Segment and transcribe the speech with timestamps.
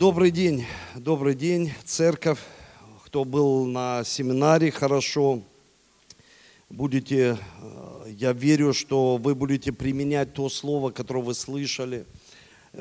[0.00, 0.64] Добрый день,
[0.94, 2.38] добрый день, церковь.
[3.04, 5.42] Кто был на семинаре, хорошо.
[6.70, 12.06] Будете, э, я верю, что вы будете применять то слово, которое вы слышали,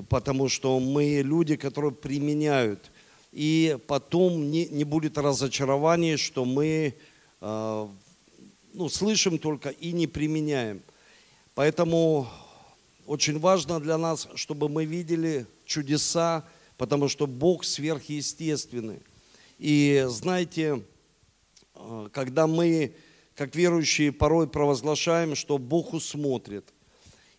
[0.08, 2.90] потому что мы люди, которые применяют.
[3.34, 6.96] И потом не, не будет разочарований, что мы
[7.42, 7.88] э,
[8.74, 10.82] ну, слышим только и не применяем.
[11.54, 12.30] Поэтому
[13.06, 16.46] очень важно для нас, чтобы мы видели чудеса,
[16.80, 19.02] потому что Бог сверхъестественный.
[19.60, 20.82] И знаете,
[21.76, 22.96] э, когда мы,
[23.36, 26.74] как верующие, порой провозглашаем, что Бог усмотрит.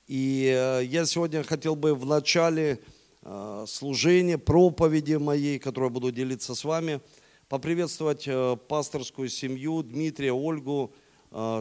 [0.06, 2.80] И э, я сегодня хотел бы в начале
[3.22, 7.00] э, служения, проповеди моей, которую буду делиться с вами,
[7.48, 8.28] поприветствовать
[8.68, 10.92] пасторскую семью Дмитрия, Ольгу,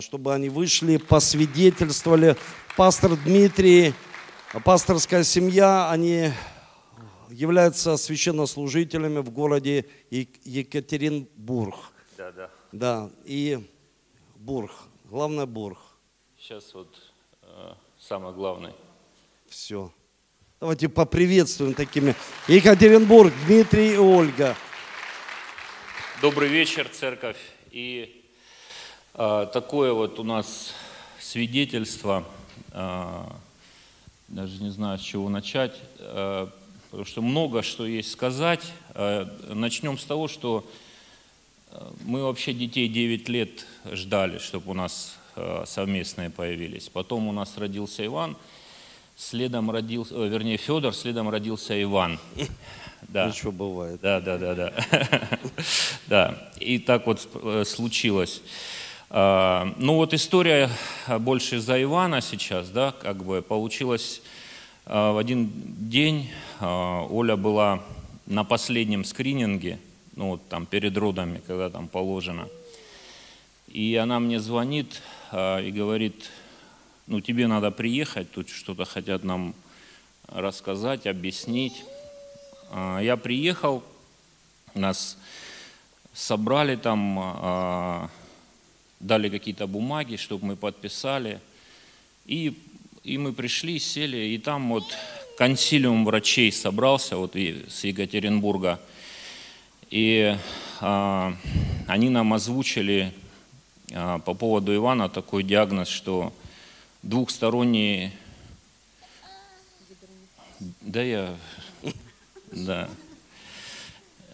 [0.01, 2.35] чтобы они вышли, посвидетельствовали.
[2.77, 3.93] Пастор Дмитрий,
[4.63, 6.31] пасторская семья, они
[7.29, 11.75] являются священнослужителями в городе Екатеринбург.
[12.17, 12.49] Да, да.
[12.71, 13.59] Да, и
[14.35, 14.71] Бург,
[15.05, 15.79] главное Бург.
[16.37, 16.95] Сейчас вот
[17.41, 18.73] э, самое главное.
[19.47, 19.91] Все.
[20.59, 22.15] Давайте поприветствуем такими.
[22.47, 24.55] Екатеринбург, Дмитрий и Ольга.
[26.21, 27.37] Добрый вечер, церковь.
[27.71, 28.25] И
[29.13, 30.73] э, такое вот у нас
[31.19, 32.25] свидетельство,
[32.71, 33.23] э,
[34.27, 35.79] даже не знаю, с чего начать.
[35.99, 36.49] Э,
[36.89, 38.61] потому что много что есть сказать.
[38.95, 40.67] Э, начнем с того, что
[41.71, 46.89] э, мы вообще детей 9 лет ждали, чтобы у нас э, совместные появились.
[46.89, 48.35] Потом у нас родился Иван,
[49.17, 52.19] следом родился, вернее, Федор, следом родился Иван.
[53.07, 53.29] Да.
[53.29, 54.01] Ничего бывает.
[54.01, 54.73] Да, да, да, да.
[56.07, 57.25] Да, и так вот
[57.65, 58.41] случилось.
[59.09, 60.69] Ну вот история
[61.19, 64.21] больше за Ивана сейчас, да, как бы получилось
[64.89, 65.51] в один
[65.87, 67.83] день а, Оля была
[68.25, 69.77] на последнем скрининге,
[70.15, 72.47] ну вот там перед родами, когда там положено.
[73.67, 76.31] И она мне звонит а, и говорит,
[77.05, 79.53] ну тебе надо приехать, тут что-то хотят нам
[80.27, 81.83] рассказать, объяснить.
[82.73, 83.83] Я приехал,
[84.75, 85.17] нас
[86.13, 88.09] собрали там,
[88.99, 91.39] дали какие-то бумаги, чтобы мы подписали.
[92.27, 92.55] И,
[93.03, 94.83] и мы пришли, сели, и там вот
[95.37, 98.79] консилиум врачей собрался вот с Екатеринбурга,
[99.89, 100.37] и
[100.81, 101.33] а,
[101.87, 103.13] они нам озвучили
[103.91, 106.33] а, по поводу Ивана такой диагноз, что
[107.03, 108.11] двухсторонний...
[110.81, 111.35] Да, я...
[112.51, 112.89] Да.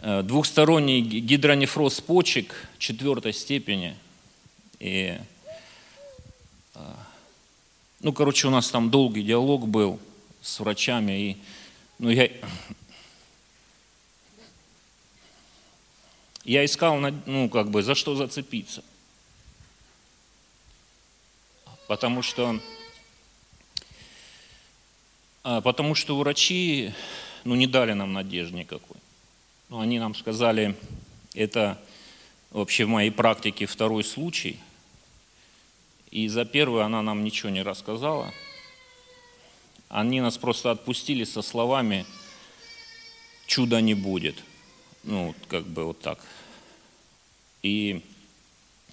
[0.08, 3.96] Э, двухсторонний гидронефроз почек четвертой степени.
[4.80, 5.18] И,
[8.06, 10.00] ну, короче, у нас там долгий диалог был
[10.40, 11.12] с врачами.
[11.32, 11.38] И,
[11.98, 12.30] ну, я,
[16.44, 18.84] я искал, ну, как бы, за что зацепиться.
[21.88, 22.60] Потому что,
[25.44, 26.94] а, потому что врачи,
[27.44, 28.98] ну, не дали нам надежды никакой.
[29.70, 30.76] Ну, они нам сказали,
[31.34, 31.82] это
[32.52, 34.60] вообще в моей практике второй случай.
[36.16, 38.34] И за первый она нам ничего не рассказала–
[39.96, 42.06] они нас просто отпустили со словами
[43.46, 44.36] «чуда не будет».
[45.04, 46.20] Ну, как бы вот так.
[47.62, 48.04] И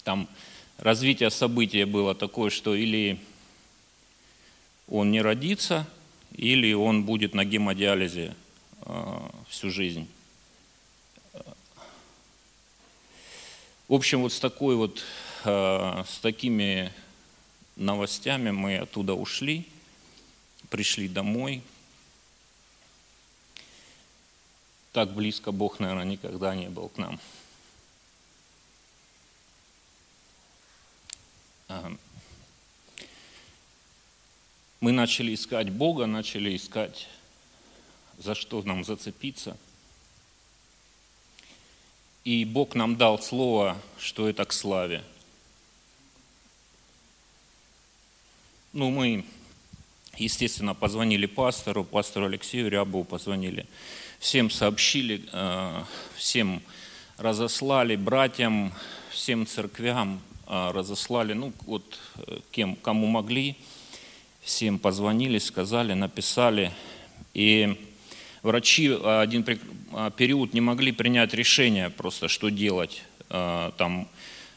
[0.05, 0.29] там
[0.79, 3.19] развитие события было такое, что или
[4.89, 5.89] он не родится,
[6.37, 8.37] или он будет на гемодиализе
[8.83, 9.19] э,
[9.49, 10.07] всю жизнь.
[13.89, 15.03] В общем, вот с такой вот,
[15.45, 16.93] э, с такими
[17.77, 19.67] новостями мы оттуда ушли–
[20.73, 21.63] пришли домой.
[24.93, 27.21] Так близко Бог, наверное, никогда не был к нам.
[31.69, 31.95] А,
[34.81, 37.07] мы начали искать Бога, начали искать,
[38.17, 39.59] за что нам зацепиться.
[42.25, 45.05] И Бог нам дал слово, что это к славе.
[48.73, 49.25] Ну, мы
[50.19, 53.67] Естественно, позвонили пастору, пастору Алексею Рябову позвонили.
[54.19, 55.83] Всем сообщили, э,
[56.17, 56.63] всем
[57.17, 58.75] разослали, братьям,
[59.11, 63.57] всем церквям э, разослали, ну вот э, кем, кому могли,
[64.43, 66.73] всем позвонили, сказали, написали.
[67.33, 67.75] И
[68.43, 73.03] врачи один период не могли принять решение просто, что делать.
[73.29, 74.09] Там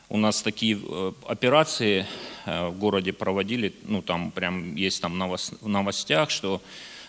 [0.09, 0.79] у нас такие
[1.27, 2.05] операции
[2.45, 6.61] Э, в городе проводили, ну там прям есть там в новостях, что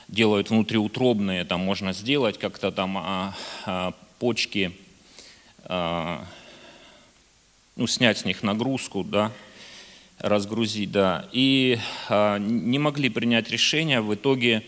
[0.08, 4.72] делают внутриутробные, там можно сделать как-то там а, а, почки,
[5.64, 6.24] а,
[7.74, 9.30] ну, снять с них нагрузку, да,
[10.18, 11.28] разгрузить, да.
[11.32, 11.78] И
[12.08, 14.62] а, не могли принять решение, в итоге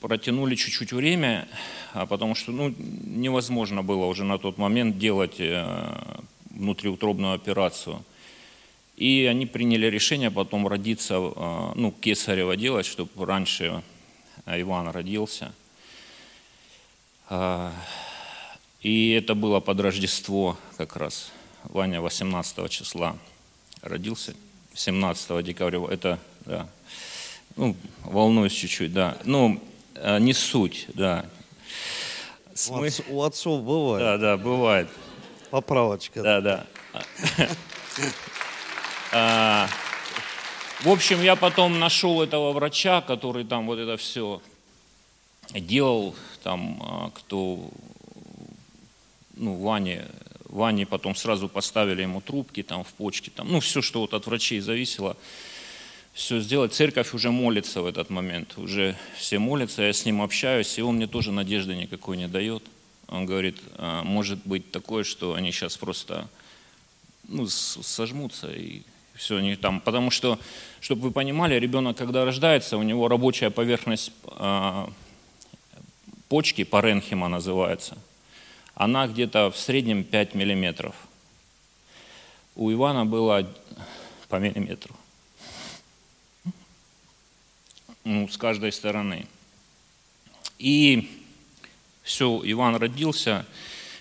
[0.00, 1.46] протянули чуть-чуть время,
[1.92, 6.02] а потому что ну, невозможно было уже на тот момент делать э,
[6.62, 8.02] внутриутробную операцию.
[8.96, 13.82] И они приняли решение потом родиться, э, ну, кесарево делать, чтобы раньше
[14.46, 15.52] Иван родился.
[17.28, 17.72] А,
[18.80, 21.32] и это было под Рождество как раз.
[21.64, 23.16] Ваня 18 числа
[23.80, 24.34] родился,
[24.74, 25.80] 17 декабря.
[25.90, 26.68] Это, да,
[27.56, 27.74] ну,
[28.04, 29.16] волнуюсь чуть-чуть, да.
[29.24, 29.60] Ну,
[30.20, 31.26] не суть, да.
[32.68, 34.04] Отц, у отцов бывает.
[34.04, 34.88] Да, да, бывает.
[35.52, 36.22] Поправочка.
[36.22, 36.66] Да, да.
[39.14, 39.68] А,
[40.80, 44.40] в общем, я потом нашел этого врача, который там вот это все
[45.50, 47.68] делал, там, а, кто,
[49.36, 50.06] ну, Ване,
[50.46, 54.26] Ване потом сразу поставили ему трубки там в почке, там, ну, все, что вот от
[54.26, 55.18] врачей зависело,
[56.14, 56.72] все сделать.
[56.72, 60.96] Церковь уже молится в этот момент, уже все молятся, я с ним общаюсь, и он
[60.96, 62.62] мне тоже надежды никакой не дает.
[63.12, 66.28] Он говорит, «А, может быть такое, что они сейчас просто
[67.28, 68.82] ну, сожмутся и
[69.14, 69.80] все они там.
[69.80, 70.38] Потому что,
[70.80, 74.86] чтобы вы понимали, ребенок, когда рождается, у него рабочая поверхность э,
[76.28, 77.98] почки, паренхима называется,
[78.74, 80.94] она где-то в среднем 5 миллиметров.
[82.56, 83.46] У Ивана было
[84.28, 84.96] по миллиметру.
[88.04, 89.26] Ну, с каждой стороны.
[90.58, 91.21] И
[92.02, 93.46] все, Иван родился,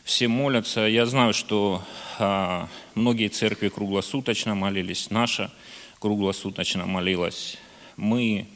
[0.03, 0.81] все молятся.
[0.81, 1.83] Я знаю, что
[2.19, 5.51] а, многие церкви круглосуточно молились, наша
[5.99, 7.57] круглосуточно молилась,
[7.95, 8.47] мы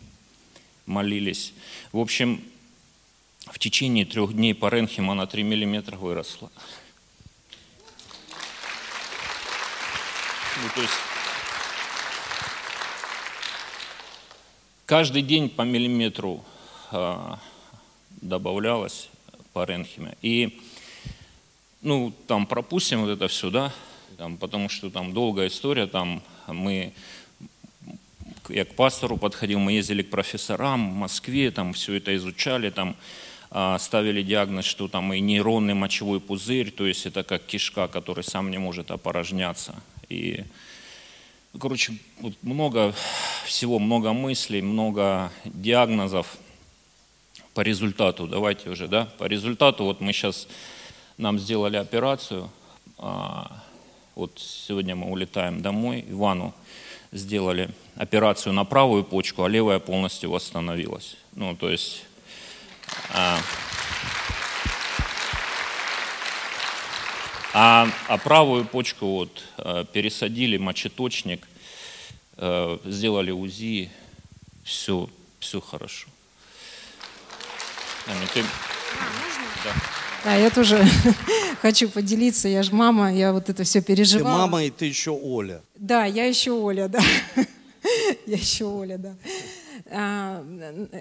[0.85, 1.53] молились.
[1.91, 2.43] В общем,
[3.45, 6.51] в течение трех дней паренхима на 3 миллиметра выросла.
[10.63, 10.93] Ну, то есть
[14.85, 16.43] каждый день по миллиметру
[16.91, 17.39] а,
[18.21, 19.09] добавлялось
[19.55, 20.17] паренхиме.
[20.21, 20.59] И
[21.81, 23.71] ну, там пропустим вот это все, да,
[24.17, 26.91] там, потому что там долгая история, там мы,
[28.49, 32.97] я к пастору подходил, мы ездили к профессорам в Москве, там все это изучали, там
[33.49, 38.25] а, ставили диагноз, что там и нейронный мочевой пузырь, то есть это как кишка, который
[38.25, 39.73] сам не может опорожняться.
[40.09, 40.43] И,
[41.57, 42.93] короче, вот много
[43.45, 46.39] всего, много мыслей, много диагнозов
[47.55, 50.47] по результату, давайте уже, да, по результату вот мы сейчас
[51.17, 52.51] нам сделали операцию.
[52.97, 53.63] А,
[54.13, 56.03] вот сегодня мы улетаем домой.
[56.09, 56.53] Ивану
[57.13, 61.15] сделали операцию на правую почку, а левая полностью восстановилась.
[61.33, 62.03] Ну, то есть...
[63.13, 63.39] А,
[67.53, 71.47] а, а правую почку вот а, пересадили, мочеточник,
[72.37, 73.89] сделали УЗИ,
[74.65, 75.09] все,
[75.39, 76.09] все хорошо.
[78.07, 78.41] Аня, ты...
[78.41, 79.43] А, можно?
[79.63, 79.71] Да.
[80.23, 80.83] Да, я тоже
[81.61, 82.47] хочу поделиться.
[82.47, 84.35] Я же мама, я вот это все переживала.
[84.35, 85.61] Ты мама, и ты еще Оля.
[85.75, 86.99] Да, я еще Оля, да.
[88.25, 89.15] Я еще Оля, да.
[89.89, 90.43] А,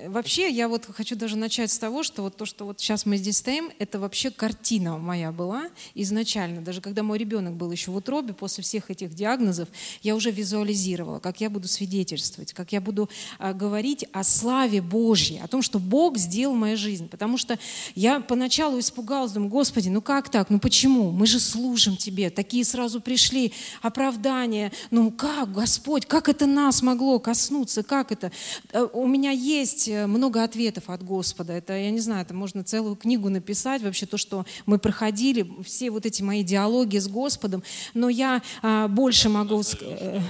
[0.07, 3.17] вообще, я вот хочу даже начать с того, что вот то, что вот сейчас мы
[3.17, 6.61] здесь стоим, это вообще картина моя была изначально.
[6.63, 9.69] Даже когда мой ребенок был еще в утробе, после всех этих диагнозов,
[10.03, 13.09] я уже визуализировала, как я буду свидетельствовать, как я буду
[13.39, 17.07] а, говорить о славе Божьей, о том, что Бог сделал в моей жизни.
[17.07, 17.59] Потому что
[17.95, 21.11] я поначалу испугалась, думаю, Господи, ну как так, ну почему?
[21.11, 22.31] Мы же служим Тебе.
[22.31, 24.73] Такие сразу пришли оправдания.
[24.91, 28.33] Ну как, Господь, как это нас могло коснуться, как это?
[28.73, 31.53] Э, у меня есть э, много ответов от Господа.
[31.53, 35.91] Это, я не знаю, это можно целую книгу написать, вообще то, что мы проходили, все
[35.91, 37.63] вот эти мои диалоги с Господом.
[37.95, 39.63] Но я а, больше могу...
[39.81, 40.21] Э,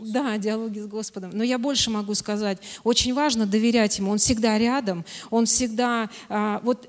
[0.00, 1.30] да, диалоги с Господом.
[1.32, 2.58] Но я больше могу сказать.
[2.84, 4.12] Очень важно доверять Ему.
[4.12, 5.04] Он всегда рядом.
[5.30, 6.10] Он всегда...
[6.28, 6.88] А, вот,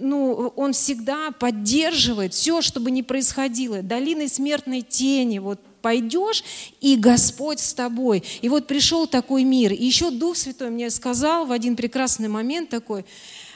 [0.00, 3.82] ну, он всегда поддерживает все, что бы ни происходило.
[3.82, 6.42] Долиной смертной тени, вот пойдешь,
[6.80, 8.24] и Господь с тобой.
[8.42, 9.72] И вот пришел такой мир.
[9.72, 13.04] И еще Дух Святой мне сказал в один прекрасный момент такой,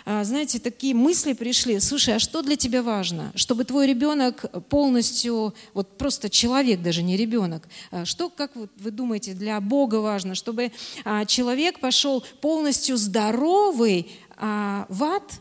[0.04, 1.80] а, знаете, такие мысли пришли.
[1.80, 3.32] Слушай, а что для тебя важно?
[3.34, 9.34] Чтобы твой ребенок полностью, вот просто человек, даже не ребенок, а, что, как вы думаете,
[9.34, 10.36] для Бога важно?
[10.36, 10.70] Чтобы
[11.04, 14.08] а, человек пошел полностью здоровый
[14.38, 15.32] в ад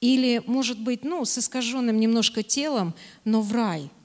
[0.00, 3.90] или, может быть, ну, с искаженным немножко телом, но в рай–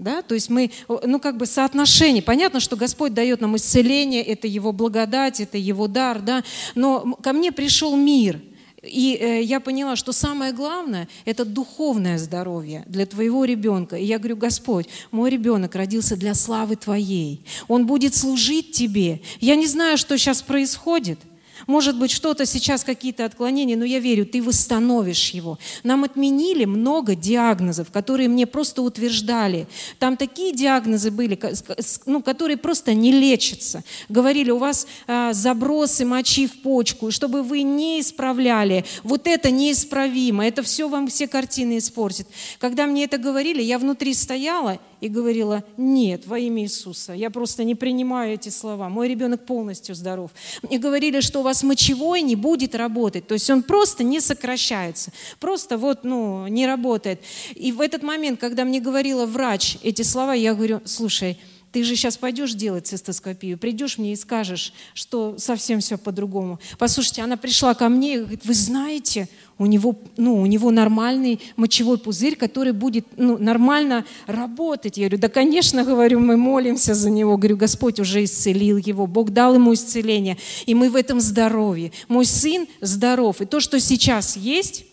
[0.00, 0.22] Да?
[0.22, 2.22] То есть мы, ну как бы соотношение.
[2.22, 6.42] Понятно, что Господь дает нам исцеление, это Его благодать, это Его дар, да?
[6.74, 8.40] но ко мне пришел мир–
[8.82, 13.96] и э, я поняла, что самое главное– это духовное здоровье для твоего ребенка.
[13.96, 17.44] И я говорю, Господь, мой ребенок родился для славы Твоей.
[17.68, 19.20] Он будет служить Тебе.
[19.40, 21.18] Я не знаю, что сейчас происходит.
[21.66, 25.58] Может быть, что-то сейчас, какие-то отклонения, но я верю, ты восстановишь его.
[25.84, 29.66] Нам отменили много диагнозов, которые мне просто утверждали.
[29.98, 31.38] Там такие диагнозы были,
[32.06, 33.84] ну, которые просто не лечатся.
[34.08, 38.84] Говорили, у вас а, забросы мочи в почку, чтобы вы не исправляли.
[39.02, 42.26] Вот это неисправимо, это все вам все картины испортит.
[42.58, 47.64] Когда мне это говорили, я внутри стояла и говорила, нет, во имя Иисуса, я просто
[47.64, 50.30] не принимаю эти слова, мой ребенок полностью здоров.
[50.68, 55.12] И говорили, что у вас мочевой не будет работать, то есть он просто не сокращается,
[55.38, 57.20] просто вот, ну, не работает.
[57.54, 61.38] И в этот момент, когда мне говорила врач эти слова, я говорю, слушай,
[61.72, 66.58] ты же сейчас пойдешь делать цистоскопию, придешь мне и скажешь, что совсем все по-другому.
[66.78, 69.28] Послушайте, она пришла ко мне и говорит, вы знаете,
[69.60, 74.96] у него, ну, у него нормальный мочевой пузырь, который будет ну, нормально работать.
[74.96, 77.36] Я говорю, да, конечно, говорю, мы молимся за него.
[77.36, 81.92] Говорю, Господь уже исцелил его, Бог дал ему исцеление, и мы в этом здоровье.
[82.08, 84.86] Мой сын здоров, и то, что сейчас есть,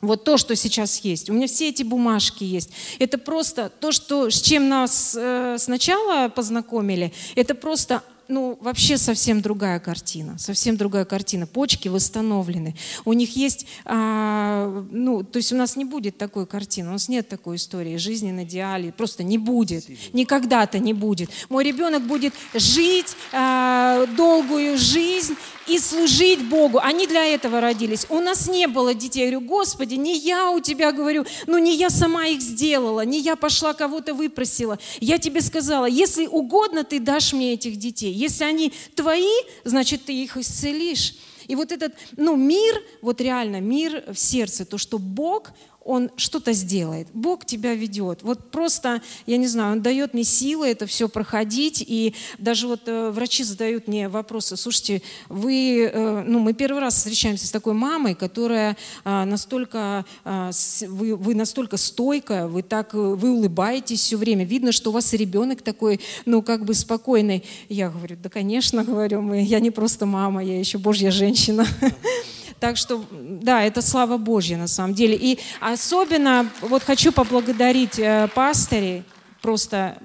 [0.00, 1.28] вот то, что сейчас есть.
[1.28, 2.70] У меня все эти бумажки есть.
[3.00, 9.40] Это просто то, что, с чем нас э, сначала познакомили, это просто ну, вообще совсем
[9.40, 11.46] другая картина, совсем другая картина.
[11.46, 12.76] Почки восстановлены.
[13.04, 17.08] У них есть, а, ну, то есть у нас не будет такой картины, у нас
[17.08, 21.30] нет такой истории жизни на идеале, просто не будет, никогда-то не будет.
[21.48, 25.34] Мой ребенок будет жить а, долгую жизнь
[25.68, 26.78] и служить Богу.
[26.82, 28.06] Они для этого родились.
[28.08, 29.24] У нас не было детей.
[29.24, 33.20] Я говорю, Господи, не я у тебя говорю, ну не я сама их сделала, не
[33.20, 34.78] я пошла кого-то выпросила.
[35.00, 38.12] Я тебе сказала, если угодно, ты дашь мне этих детей.
[38.12, 39.28] Если они твои,
[39.64, 41.14] значит, ты их исцелишь.
[41.46, 45.52] И вот этот, ну, мир, вот реально мир в сердце, то, что Бог,
[45.88, 47.08] он что-то сделает.
[47.14, 48.22] Бог тебя ведет.
[48.22, 51.82] Вот просто, я не знаю, Он дает мне силы это все проходить.
[51.86, 54.58] И даже вот э, врачи задают мне вопросы.
[54.58, 60.82] Слушайте, вы, э, ну, мы первый раз встречаемся с такой мамой, которая э, настолько, с,
[60.86, 64.44] вы, вы настолько стойкая, вы так, э, вы улыбаетесь все время.
[64.44, 67.44] Видно, что у вас ребенок такой, ну, как бы спокойный.
[67.70, 71.66] Я говорю, да, конечно, говорю, мы, я не просто мама, я еще Божья женщина.
[72.60, 75.16] Так что, да, это слава Божья на самом деле.
[75.16, 79.04] И особенно вот хочу поблагодарить э, пастырей,
[79.40, 79.98] просто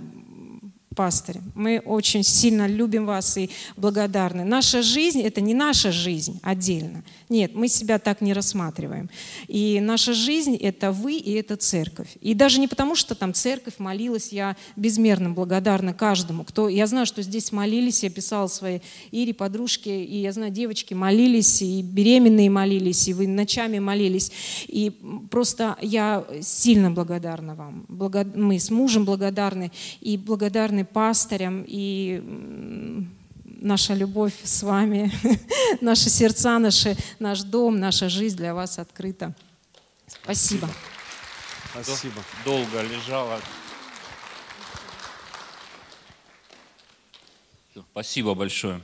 [0.95, 1.37] пастырь.
[1.55, 4.43] Мы очень сильно любим вас и благодарны.
[4.43, 7.03] Наша жизнь– это не наша жизнь отдельно.
[7.33, 9.09] Нет, мы себя так не рассматриваем.
[9.47, 12.09] И наша жизнь– это вы и это церковь.
[12.21, 16.69] И даже не потому, что там церковь молилась, я безмерно благодарна каждому, кто…
[16.69, 21.63] Я знаю, что здесь молились, я писала своей Ире, подружке, и я знаю, девочки молились,
[21.63, 24.31] и беременные молились, и вы ночами молились.
[24.67, 24.91] И
[25.31, 27.87] просто я сильно благодарна вам.
[28.35, 29.71] Мы с мужем благодарны,
[30.01, 33.09] и благодарны пастырям и
[33.63, 35.11] наша любовь с вами,
[35.81, 39.33] наши сердца, наши, наш дом, наша жизнь для вас открыта.
[40.05, 40.69] Спасибо.
[41.71, 42.21] Спасибо.
[42.45, 43.39] Долго лежала.
[47.91, 48.81] Спасибо большое.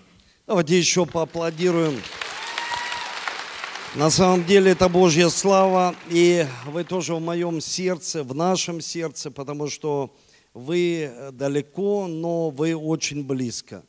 [0.48, 2.02] Давайте еще поаплодируем.
[3.96, 9.30] На самом деле это Божья слава, и вы тоже в моем сердце, в нашем сердце,
[9.30, 10.16] потому что
[10.54, 13.84] вы далеко, но вы очень близко.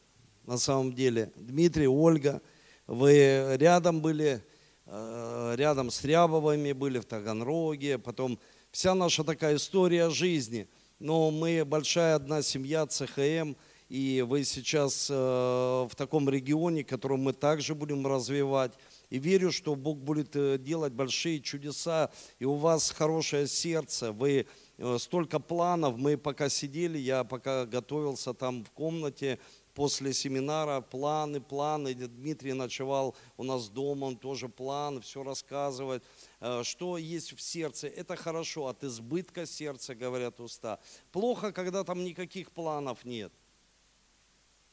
[0.50, 2.42] На самом деле, Дмитрий, Ольга,
[2.88, 4.42] вы рядом были,
[4.84, 8.36] э, рядом с Рябовыми были в Таганроге, потом
[8.72, 10.66] вся наша такая история жизни.
[10.98, 13.54] Но мы большая одна семья ЦХМ,
[13.88, 18.72] и вы сейчас э, в таком регионе, который мы также будем развивать.
[19.08, 20.32] И верю, что Бог будет
[20.64, 24.48] делать большие чудеса, и у вас хорошее сердце, вы
[24.82, 29.38] Э, столько планов, мы пока сидели, я пока готовился там в комнате,
[29.74, 31.94] после семинара планы, планы.
[31.94, 36.04] Дмитрий ночевал у нас дома, он тоже план, все рассказывает.
[36.40, 40.78] Э, что есть в сердце, это хорошо, от избытка сердца, говорят уста.
[41.12, 43.32] Плохо, когда там никаких планов нет.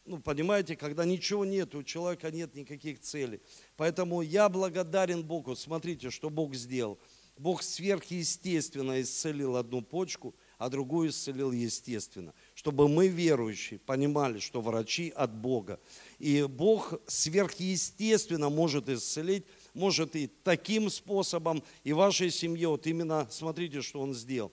[0.07, 3.41] Ну, понимаете, когда ничего нет, у человека нет никаких целей.
[3.75, 5.53] Поэтому я благодарен Богу.
[5.53, 6.97] Смотрите, что Бог сделал.
[7.37, 12.33] Бог сверхъестественно исцелил одну почку, а другую исцелил естественно.
[12.67, 15.79] Чтобы мы, верующие, понимали, что врачи от Бога.
[16.19, 22.67] И Бог сверхъестественно может исцелить, может и таким способом, и вашей семье.
[22.67, 24.51] Вот именно смотрите, что Он сделал.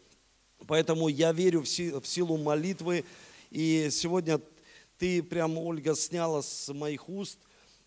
[0.69, 3.05] Поэтому я верю в силу молитвы.
[3.51, 4.41] И сегодня
[4.97, 7.41] ты прям, Ольга, сняла с моих уст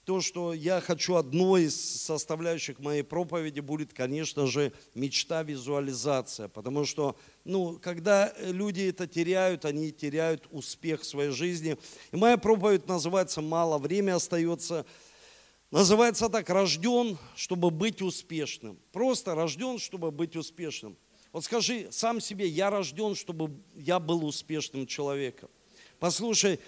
[0.07, 6.47] то, что я хочу, одной из составляющих моей проповеди будет, конечно же, мечта, визуализация.
[6.47, 11.77] Потому что, ну, когда люди это теряют, они теряют успех в своей жизни.
[12.13, 14.85] И моя проповедь называется «Мало время остается».
[15.71, 18.79] Называется так «Рожден, чтобы быть успешным».
[18.93, 20.95] Просто рожден, чтобы быть успешным.
[21.33, 25.49] Вот скажи сам себе, я рожден, чтобы я был успешным человеком.
[25.99, 26.61] Послушай,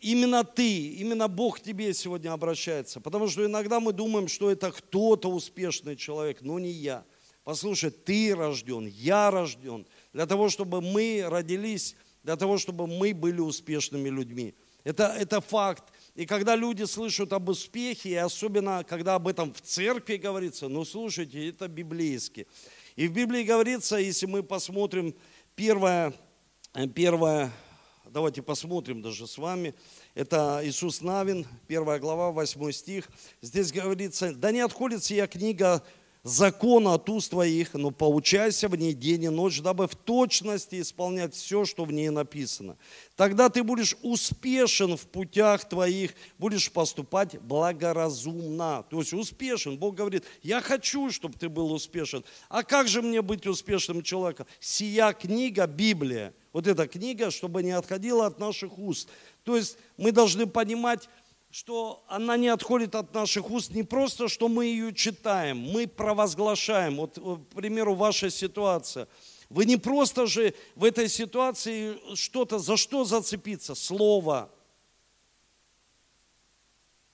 [0.00, 3.00] именно ты, именно Бог к тебе сегодня обращается.
[3.00, 7.04] Потому что иногда мы думаем, что это кто-то успешный человек, но не я.
[7.44, 13.40] Послушай, ты рожден, я рожден для того, чтобы мы родились, для того, чтобы мы были
[13.40, 14.54] успешными людьми.
[14.82, 15.92] Это, это факт.
[16.14, 20.84] И когда люди слышат об успехе, и особенно когда об этом в церкви говорится, ну
[20.84, 22.46] слушайте, это библейски.
[22.96, 25.14] И в Библии говорится, если мы посмотрим
[25.54, 26.14] первое,
[26.94, 27.52] первое
[28.16, 29.74] Давайте посмотрим даже с вами.
[30.14, 33.10] Это Иисус Навин, первая глава, 8 стих.
[33.42, 35.82] Здесь говорится, да не отходит сия книга
[36.22, 41.34] закона от уст твоих, но поучайся в ней день и ночь, дабы в точности исполнять
[41.34, 42.78] все, что в ней написано.
[43.16, 48.86] Тогда ты будешь успешен в путях твоих, будешь поступать благоразумно.
[48.88, 49.76] То есть успешен.
[49.76, 52.24] Бог говорит, я хочу, чтобы ты был успешен.
[52.48, 54.46] А как же мне быть успешным человеком?
[54.58, 59.10] Сия книга, Библия, вот эта книга, чтобы не отходила от наших уст.
[59.44, 61.06] То есть мы должны понимать,
[61.50, 66.96] что она не отходит от наших уст не просто, что мы ее читаем, мы провозглашаем.
[66.96, 69.06] Вот, к примеру, ваша ситуация.
[69.50, 73.74] Вы не просто же в этой ситуации что-то, за что зацепиться?
[73.74, 74.48] Слово.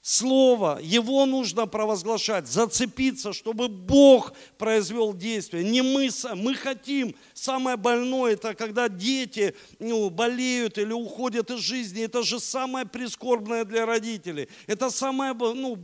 [0.04, 5.62] Слово, его нужно провозглашать, зацепиться, чтобы Бог произвел действие.
[5.62, 7.14] Не мы, мы хотим.
[7.34, 12.02] Самое больное, это когда дети ну, болеют или уходят из жизни.
[12.02, 14.48] Это же самое прискорбное для родителей.
[14.66, 15.78] Это, самое, ну,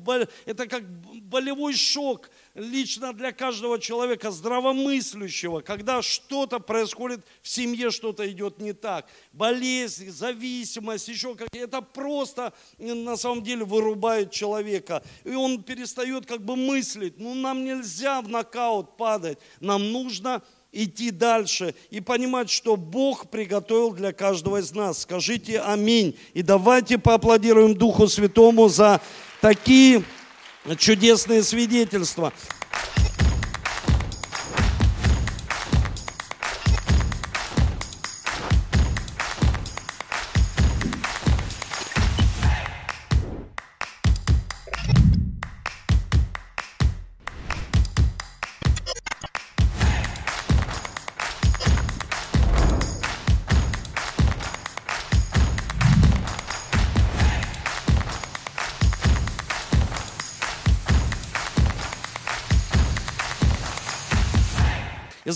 [0.46, 0.82] это как
[1.22, 8.72] болевой шок лично для каждого человека, здравомыслящего, когда что-то происходит в семье, что-то идет не
[8.72, 9.06] так.
[9.32, 15.02] Болезнь, зависимость, еще как это просто на самом деле вырубает человека.
[15.24, 17.18] И он перестает как бы мыслить.
[17.18, 19.38] Ну, нам нельзя в нокаут падать.
[19.60, 25.02] Нам нужно идти дальше и понимать, что Бог приготовил для каждого из нас.
[25.02, 26.16] Скажите аминь.
[26.34, 29.00] И давайте поаплодируем Духу Святому за
[29.40, 30.04] такие
[30.78, 32.32] чудесные свидетельства.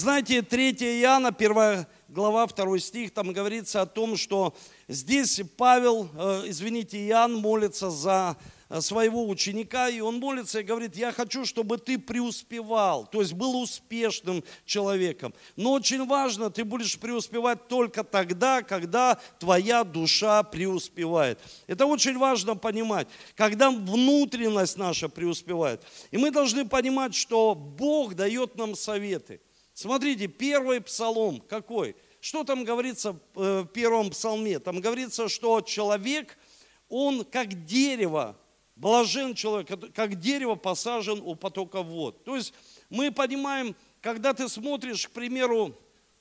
[0.02, 4.52] Знаете, 3 Иоанна, 1 глава, 2 стих, там говорится о том, что
[4.88, 8.36] здесь Павел, э, извините, Иоанн молится за
[8.68, 13.32] э, своего ученика, и он молится и говорит, я хочу, чтобы ты преуспевал, то есть
[13.34, 15.32] был успешным человеком.
[15.54, 21.38] Но очень важно, ты будешь преуспевать только тогда, когда твоя душа преуспевает.
[21.68, 25.80] Это очень важно понимать, когда внутренность наша преуспевает.
[26.10, 29.40] И мы должны понимать, что Бог дает нам советы–
[29.82, 31.96] Смотрите, первый псалом какой?
[32.20, 34.60] Что там говорится э, в первом псалме?
[34.60, 36.38] Там говорится, что человек,
[36.88, 38.36] он как дерево,
[38.76, 42.22] блажен человек, как дерево посажен у потока вод.
[42.22, 42.54] То есть
[42.90, 45.76] мы понимаем, когда ты смотришь, к примеру,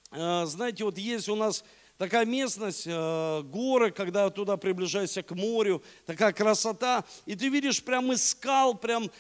[0.10, 1.63] э, знаете, вот есть у нас
[2.00, 8.12] такая местность, э, горы, когда туда приближаешься к морю, такая красота, и ты видишь прям
[8.12, 9.12] из скал, прям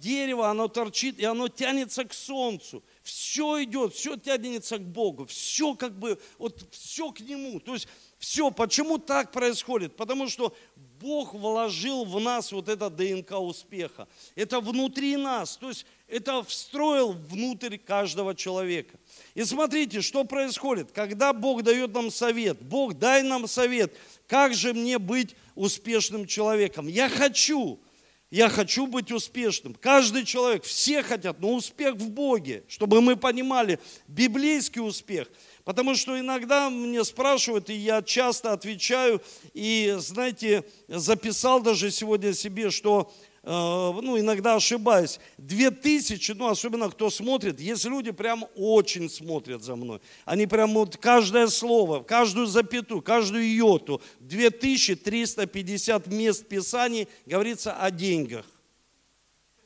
[0.00, 5.74] дерево, оно торчит, и оно тянется к солнцу все идет, все тянется к Богу, все
[5.74, 7.60] как бы, вот все к Нему.
[7.60, 7.86] То есть
[8.18, 9.96] все, почему так происходит?
[9.96, 10.52] Потому что
[11.00, 14.08] Бог вложил в нас вот это ДНК успеха.
[14.34, 18.98] Это внутри нас, то есть это встроил внутрь каждого человека.
[19.34, 22.60] И смотрите, что происходит, когда Бог дает нам совет.
[22.60, 26.88] Бог, дай нам совет, как же мне быть успешным человеком.
[26.88, 27.78] Я хочу,
[28.36, 29.72] я хочу быть успешным.
[29.72, 35.26] Каждый человек, все хотят, но успех в Боге, чтобы мы понимали библейский успех.
[35.64, 39.22] Потому что иногда мне спрашивают, и я часто отвечаю,
[39.54, 43.10] и, знаете, записал даже сегодня себе, что
[43.46, 49.76] ну, иногда ошибаюсь, две тысячи, ну, особенно кто смотрит, есть люди прям очень смотрят за
[49.76, 50.00] мной.
[50.24, 58.44] Они прям вот каждое слово, каждую запятую, каждую йоту, 2350 мест Писаний говорится о деньгах.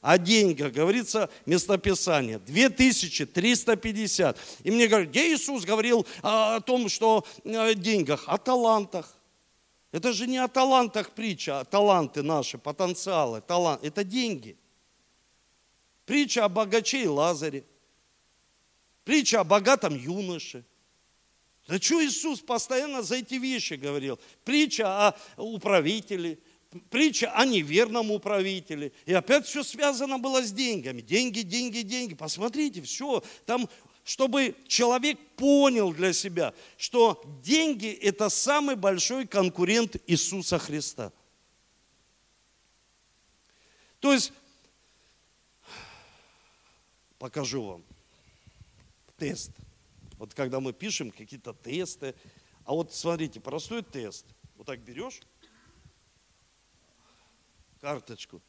[0.03, 2.39] О деньгах, говорится местописание.
[2.39, 4.37] 2350.
[4.63, 8.25] И мне говорят, где Иисус говорил о том, что о деньгах?
[8.27, 9.20] О талантах.
[9.93, 13.85] Это же не о талантах притча, а таланты наши, потенциалы, талант.
[13.85, 14.57] Это деньги.
[16.07, 17.65] Притча о богаче и Лазаре.
[19.05, 20.65] Притча о богатом юноше.
[21.67, 24.19] Да что Иисус постоянно за эти вещи говорил?
[24.45, 26.39] Притча о управителе,
[26.89, 28.93] притча о неверном управителе.
[29.07, 31.01] И опять все связано было с деньгами.
[31.01, 32.15] Деньги, деньги, деньги.
[32.15, 33.23] Посмотрите, все.
[33.47, 33.69] Там
[34.11, 41.13] чтобы человек понял для себя, что деньги– это самый большой конкурент Иисуса Христа.
[44.01, 44.33] То есть,
[47.21, 47.85] покажу вам
[49.17, 49.53] тест.
[50.19, 52.17] Вот когда мы пишем какие-то тесты,
[52.65, 54.27] а вот смотрите, простой тест.
[54.57, 55.21] Вот так берешь
[57.81, 58.43] карточку,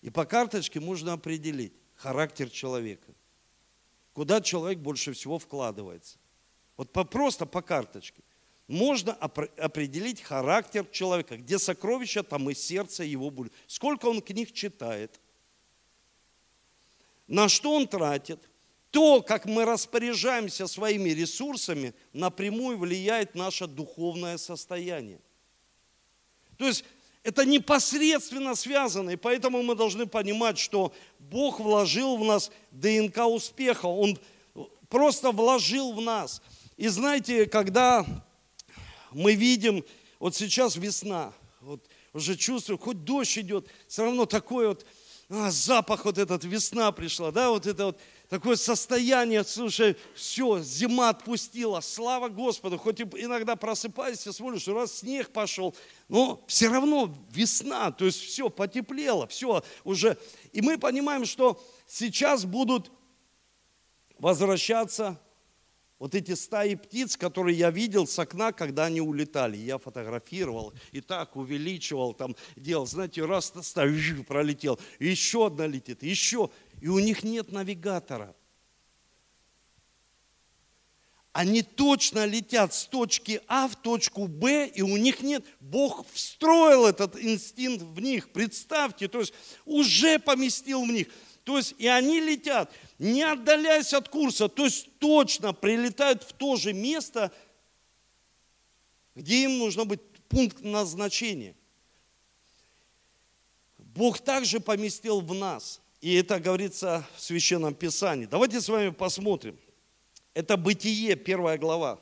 [0.00, 3.12] и по карточке можно определить характер человека
[4.12, 6.18] куда человек больше всего вкладывается.
[6.76, 8.22] Вот по, просто по карточке.
[8.68, 13.52] Можно определить характер человека, где сокровища, там и сердце его будет.
[13.66, 15.20] Сколько он книг читает,
[17.26, 18.48] на что он тратит.
[18.90, 25.18] То, как мы распоряжаемся своими ресурсами, напрямую влияет наше духовное состояние.
[26.58, 26.84] То есть
[27.22, 33.86] это непосредственно связано, и поэтому мы должны понимать, что Бог вложил в нас ДНК успеха,
[33.86, 34.18] Он
[34.88, 36.42] просто вложил в нас.
[36.76, 38.04] И знаете, когда
[39.12, 39.84] мы видим,
[40.18, 44.84] вот сейчас весна, вот уже чувствую, хоть дождь идет, все равно такой вот
[45.28, 48.00] а, запах вот этот, весна пришла, да, вот это вот
[48.32, 55.76] такое состояние, слушай, все, зима отпустила, слава Господу, хоть иногда просыпаешься, смотришь, раз снег пошел,
[56.08, 60.16] но все равно весна, то есть все потеплело, все уже.
[60.54, 62.90] И мы понимаем, что сейчас будут
[64.18, 65.20] возвращаться
[66.02, 69.56] вот эти стаи птиц, которые я видел с окна, когда они улетали.
[69.56, 76.50] Я фотографировал и так увеличивал, там делал, знаете, раз стая пролетел, еще одна летит, еще
[76.80, 78.34] и у них нет навигатора.
[81.30, 86.84] Они точно летят с точки А в точку Б, и у них нет, Бог встроил
[86.84, 89.34] этот инстинкт в них, представьте, то есть
[89.64, 91.06] уже поместил в них.
[91.44, 96.56] То есть и они летят, не отдаляясь от курса, то есть точно прилетают в то
[96.56, 97.32] же место,
[99.14, 101.54] где им нужно быть пункт назначения.
[103.78, 108.26] Бог также поместил в нас и это говорится в Священном Писании.
[108.26, 109.56] Давайте с вами посмотрим.
[110.34, 112.00] Это Бытие, первая глава.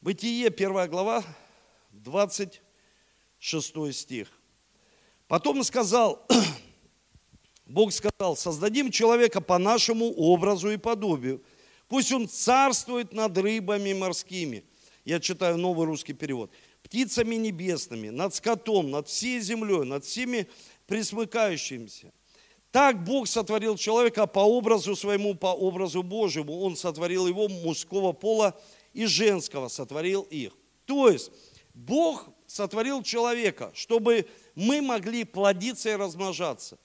[0.00, 1.22] Бытие, первая глава,
[1.90, 4.32] 26 стих.
[5.28, 6.26] Потом сказал,
[7.70, 11.42] Бог сказал, создадим человека по нашему образу и подобию.
[11.88, 14.64] Пусть он царствует над рыбами морскими.
[15.04, 16.50] Я читаю новый русский перевод.
[16.82, 20.48] Птицами небесными, над скотом, над всей землей, над всеми
[20.86, 22.12] присмыкающимися
[22.70, 26.60] так Бог сотворил человека по образу своему, по образу Божьему.
[26.60, 28.58] Он сотворил его мужского пола
[28.92, 30.56] и женского, сотворил их.
[30.84, 31.32] То есть
[31.74, 36.78] Бог сотворил человека, чтобы мы могли плодиться и размножаться.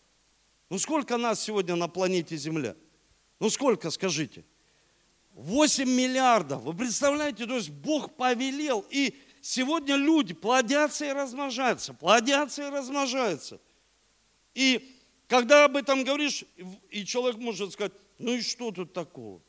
[0.70, 2.76] Ну сколько нас сегодня на планете Земля?
[3.40, 4.44] Ну сколько, скажите?
[5.34, 6.64] 8 миллиардов.
[6.64, 13.60] Вы представляете, то есть Бог повелел, и сегодня люди плодятся и размножаются, плодятся и размножаются.
[14.54, 14.96] И
[15.28, 16.46] когда об этом говоришь,
[16.90, 19.42] и человек может сказать, ну и что тут такого?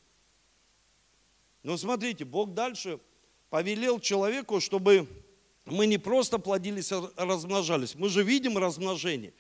[1.62, 2.98] Но смотрите, Бог дальше
[3.48, 5.08] повелел человеку, чтобы
[5.64, 7.94] мы не просто плодились, а размножались.
[7.94, 9.32] Мы же видим размножение.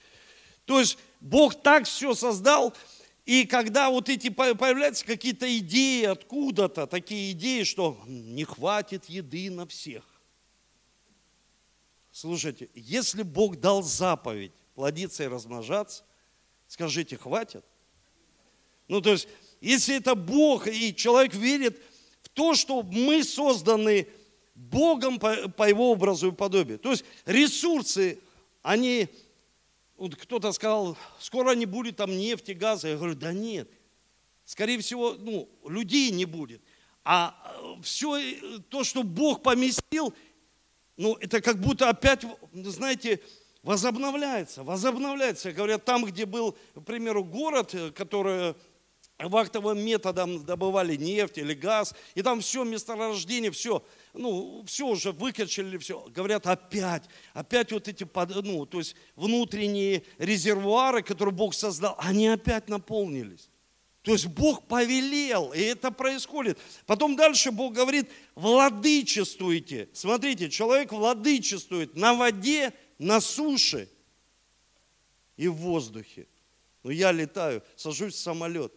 [0.66, 2.74] То есть Бог так все создал,
[3.24, 9.66] и когда вот эти появляются какие-то идеи откуда-то, такие идеи, что не хватит еды на
[9.66, 10.04] всех.
[12.12, 16.04] Слушайте, если Бог дал заповедь плодиться и размножаться,
[16.68, 17.64] Скажите, хватит?
[18.88, 19.28] Ну, то есть,
[19.60, 21.80] если это Бог, и человек верит
[22.22, 24.08] в то, что мы созданы
[24.54, 26.78] Богом по, по Его образу и подобию.
[26.78, 28.18] То есть ресурсы,
[28.62, 29.08] они,
[29.96, 32.88] вот кто-то сказал, скоро не будет там нефти, газа.
[32.88, 33.70] Я говорю, да нет.
[34.44, 36.62] Скорее всего, ну, людей не будет.
[37.04, 40.14] А э, все то, что Бог поместил,
[40.96, 43.20] ну, это как будто опять, знаете,
[43.62, 45.52] возобновляется, возобновляется.
[45.52, 48.54] Говорят, там, где был, к примеру, город, э, который
[49.18, 53.82] вахтовым методом добывали нефть или газ, и там все, месторождение, все,
[54.16, 56.00] ну, все уже выкачали, все.
[56.08, 58.06] Говорят, опять, опять вот эти,
[58.42, 63.48] ну, то есть внутренние резервуары, которые Бог создал, они опять наполнились.
[64.06, 66.58] То есть Бог повелел, и это происходит.
[66.86, 69.88] Потом дальше Бог говорит, владычествуйте.
[69.92, 73.88] Смотрите, человек владычествует на воде, на суше
[75.36, 76.28] и в воздухе.
[76.84, 78.72] Ну, я летаю, сажусь в самолет.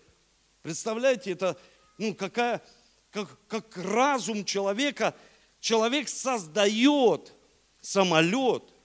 [0.64, 1.56] Представляете, это,
[2.00, 2.64] ну, какая,
[3.12, 5.16] как, как разум человека,
[5.60, 7.34] человек создает
[7.82, 8.64] самолет–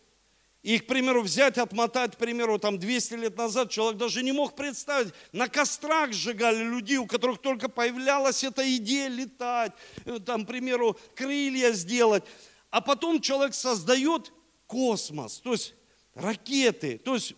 [0.64, 4.56] и, к примеру, взять, отмотать, к примеру, там 200 лет назад человек даже не мог
[4.56, 5.12] представить.
[5.30, 9.72] На кострах сжигали людей, у которых только появлялась эта идея летать,
[10.06, 12.24] э, там, к примеру, крылья сделать.
[12.70, 14.32] А потом человек создает
[14.66, 15.74] космос, то есть
[16.14, 17.34] ракеты, то есть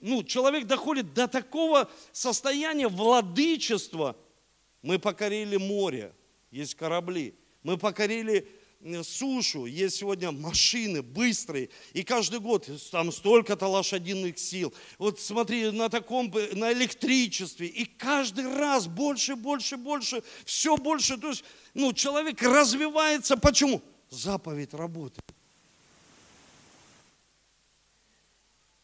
[0.00, 4.16] ну, человек доходит до такого состояния владычества.
[4.80, 6.14] Мы покорили море,
[6.50, 7.34] есть корабли.
[7.62, 8.48] Мы покорили
[9.02, 14.72] сушу, есть сегодня машины быстрые, и каждый год там столько-то лошадиных сил.
[14.98, 21.16] Вот смотри, на таком, на электричестве, и каждый раз больше, больше, больше, все больше.
[21.18, 23.36] То есть, ну, человек развивается.
[23.36, 23.82] Почему?
[24.10, 25.24] Заповедь работает.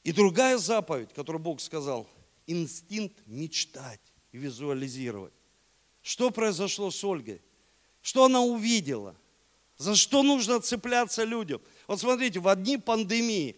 [0.05, 2.09] И другая заповедь, которую Бог сказал,
[2.47, 4.01] инстинкт мечтать
[4.33, 5.33] и визуализировать.
[6.03, 7.41] Что произошло с Ольгой?
[8.01, 9.15] Что она увидела?
[9.83, 11.61] За что нужно цепляться людям?
[11.89, 13.57] Вот смотрите, в одни пандемии,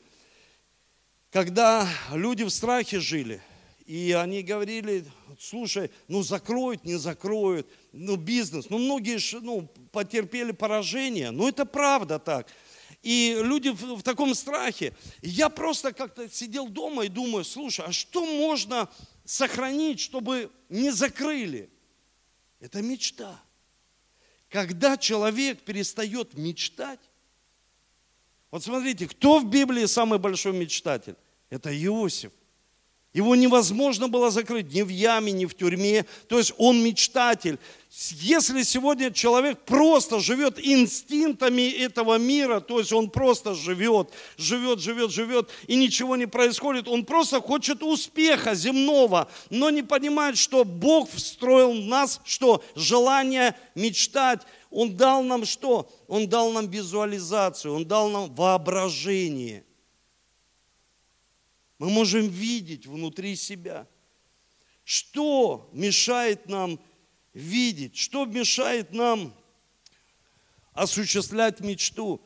[1.30, 3.42] когда люди в страхе жили,
[3.84, 5.04] и они говорили,
[5.38, 12.18] слушай, ну закроют, не закроют, ну бизнес, ну многие ну, потерпели поражение, ну это правда
[12.18, 12.48] так.
[13.02, 14.94] И люди в, в таком страхе.
[15.20, 18.88] я просто как-то сидел дома и думаю, слушай, а что можно
[19.26, 21.68] сохранить, чтобы не закрыли?
[22.60, 23.38] Это мечта.
[24.48, 27.00] Когда человек перестает мечтать,
[28.50, 31.16] вот смотрите, кто в Библии самый большой мечтатель?
[31.50, 32.32] Это Иосиф.
[33.14, 36.04] Его невозможно было закрыть ни в яме, ни в тюрьме.
[36.26, 37.60] То есть он мечтатель.
[38.10, 45.12] Если сегодня человек просто живет инстинктами этого мира, то есть он просто живет, живет, живет,
[45.12, 51.08] живет, и ничего не происходит, он просто хочет успеха земного, но не понимает, что Бог
[51.12, 55.88] встроил в нас, что желание мечтать, Он дал нам что?
[56.08, 59.62] Он дал нам визуализацию, Он дал нам воображение–
[61.84, 63.86] мы можем видеть внутри себя.
[64.84, 66.80] Что мешает нам
[67.34, 67.98] видеть?
[67.98, 69.34] Что мешает нам
[70.72, 72.22] осуществлять мечту,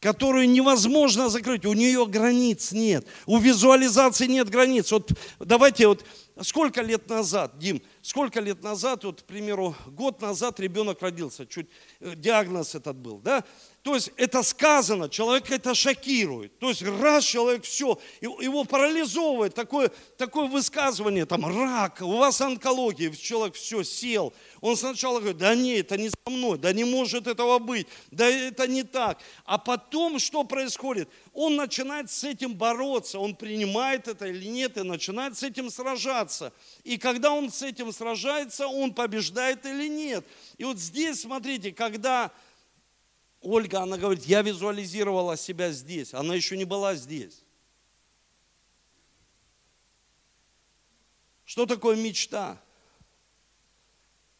[0.00, 1.64] которую невозможно закрыть?
[1.64, 3.06] У нее границ нет.
[3.26, 4.90] У визуализации нет границ.
[4.90, 6.04] Вот давайте вот
[6.42, 11.68] сколько лет назад, Дим, сколько лет назад, вот, к примеру, год назад ребенок родился, чуть
[12.00, 13.44] э, диагноз этот был, да?
[13.88, 16.58] То есть это сказано, человек это шокирует.
[16.58, 23.10] То есть раз человек все, его парализовывает, такое, такое высказывание, там рак, у вас онкология,
[23.12, 24.34] человек все сел.
[24.60, 28.28] Он сначала говорит, да нет, это не со мной, да не может этого быть, да
[28.28, 29.20] это не так.
[29.46, 31.08] А потом что происходит?
[31.32, 36.52] Он начинает с этим бороться, он принимает это или нет, и начинает с этим сражаться.
[36.84, 40.26] И когда он с этим сражается, он побеждает или нет.
[40.58, 42.32] И вот здесь, смотрите, когда
[43.40, 46.12] Ольга, она говорит, я визуализировала себя здесь.
[46.14, 47.44] Она еще не была здесь.
[51.44, 52.60] Что такое мечта?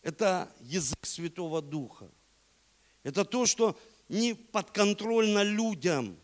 [0.02, 2.11] Это язык Святого Духа.
[3.02, 6.18] Это то, что не подконтрольно людям.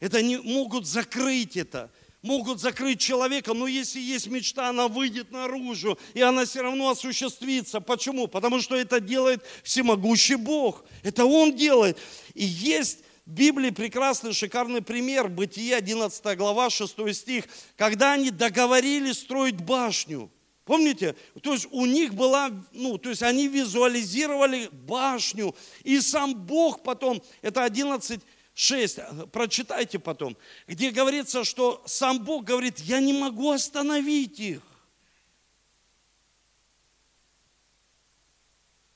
[0.00, 1.90] Это не могут закрыть это
[2.28, 7.80] могут закрыть человека, но если есть мечта, она выйдет наружу, и она все равно осуществится.
[7.80, 8.28] Почему?
[8.28, 10.84] Потому что это делает всемогущий Бог.
[11.02, 11.96] Это Он делает.
[12.34, 17.44] И есть в Библии прекрасный, шикарный пример, Бытие 11 глава, 6 стих,
[17.76, 20.30] когда они договорились строить башню.
[20.66, 21.16] Помните?
[21.42, 27.22] То есть у них была, ну, то есть они визуализировали башню, и сам Бог потом,
[27.40, 28.20] это 11
[28.58, 34.62] 6, прочитайте потом, где говорится, что сам Бог говорит, я не могу остановить их.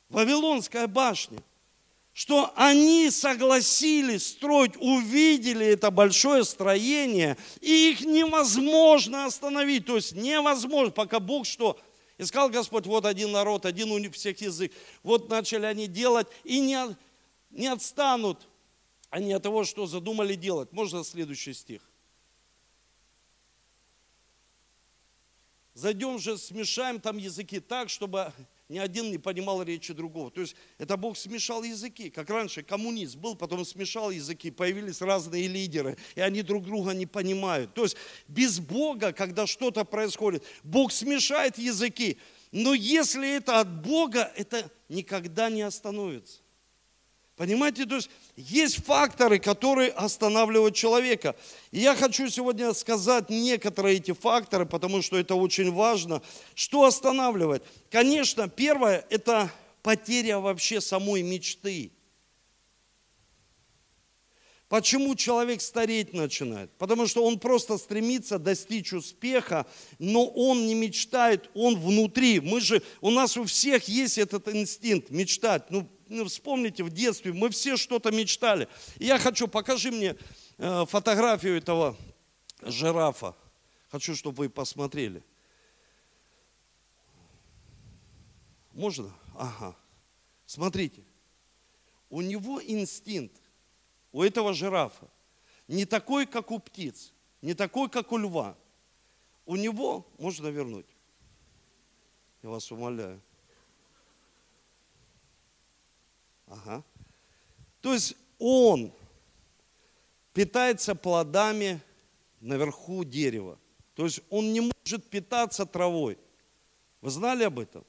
[0.09, 1.41] Вавилонская башня,
[2.13, 9.87] что они согласились строить, увидели это большое строение, и их невозможно остановить.
[9.87, 11.79] То есть невозможно, пока Бог что?
[12.19, 14.73] Искал Господь, вот один народ, один у них всех язык.
[15.05, 16.97] Вот начали они делать, и не,
[17.51, 18.49] не отстанут
[19.13, 20.73] а не от того, что задумали делать.
[20.73, 21.83] Можно следующий стих?
[25.75, 28.33] Зайдем же, смешаем там языки так, чтобы
[28.71, 30.31] ни один не понимал речи другого.
[30.31, 35.47] То есть это Бог смешал языки, как раньше коммунист был, потом смешал языки, появились разные
[35.47, 37.75] лидеры, и они друг друга не понимают.
[37.75, 37.99] То есть
[38.29, 42.19] без Бога, когда что-то происходит, Бог смешает языки,
[42.51, 46.41] но если это от Бога, это никогда не остановится.
[47.37, 51.35] Понимаете, то есть есть факторы, которые останавливают человека.
[51.71, 56.23] И я хочу сегодня сказать некоторые эти факторы, потому что это очень важно.
[56.55, 57.65] Что останавливает?
[57.91, 59.51] Конечно, первое– это
[59.83, 61.93] потеря вообще самой мечты.
[64.73, 66.71] Почему человек стареть начинает?
[66.79, 69.67] Потому что он просто стремится достичь успеха,
[69.99, 72.41] но он не мечтает, он внутри.
[72.41, 75.71] Мы же, у нас у всех есть этот инстинкт мечтать.
[75.71, 78.69] Ну, ну вспомните, в детстве мы все что-то мечтали.
[78.99, 80.17] Я хочу, покажи мне
[80.59, 81.97] э, фотографию этого
[82.63, 83.35] жирафа.
[83.91, 85.23] Хочу, чтобы вы посмотрели.
[88.73, 89.13] Можно?
[89.35, 89.77] Ага.
[90.47, 91.03] Смотрите.
[92.09, 93.41] У него инстинкт
[94.13, 95.09] у этого жирафа
[95.69, 98.57] не такой, как у птиц, не такой, как у льва.
[99.47, 100.87] У него, можно вернуть,
[102.43, 103.21] я вас умоляю.
[106.53, 106.85] Ага.
[107.81, 108.93] То есть он
[110.33, 111.81] питается плодами
[112.41, 113.59] наверху дерева.
[113.95, 116.19] То есть он не может питаться травой.
[117.01, 117.85] Вы знали об этом?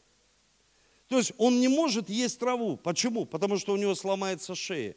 [1.07, 2.77] То есть он не может есть траву.
[2.77, 3.25] Почему?
[3.25, 4.95] Потому что у него сломается шея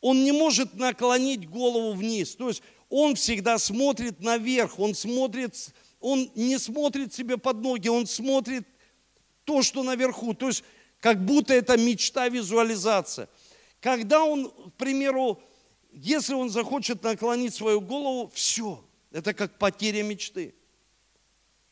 [0.00, 2.34] он не может наклонить голову вниз.
[2.34, 8.06] То есть он всегда смотрит наверх, он смотрит, он не смотрит себе под ноги, он
[8.06, 8.66] смотрит
[9.44, 10.34] то, что наверху.
[10.34, 10.64] То есть
[11.00, 13.28] как будто это мечта, визуализация.
[13.80, 15.42] Когда он, к примеру,
[15.92, 20.54] если он захочет наклонить свою голову, все, это как потеря мечты.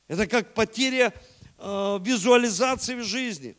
[0.08, 1.12] Это как потеря
[1.58, 3.56] э, визуализации в жизни.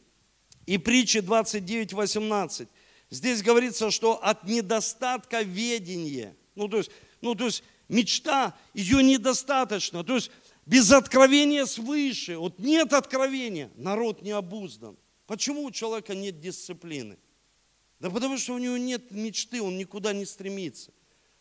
[0.65, 2.67] И притча 29.18.
[3.11, 10.03] Здесь говорится, что от недостатка ведения, ну то есть, ну, то есть мечта, ее недостаточно,
[10.03, 10.29] то есть
[10.67, 14.95] без откровения свыше, вот нет откровения, народ не обуздан.
[15.29, 17.15] Почему у человека нет дисциплины?
[17.99, 20.91] Да потому что у него нет мечты, он никуда не стремится.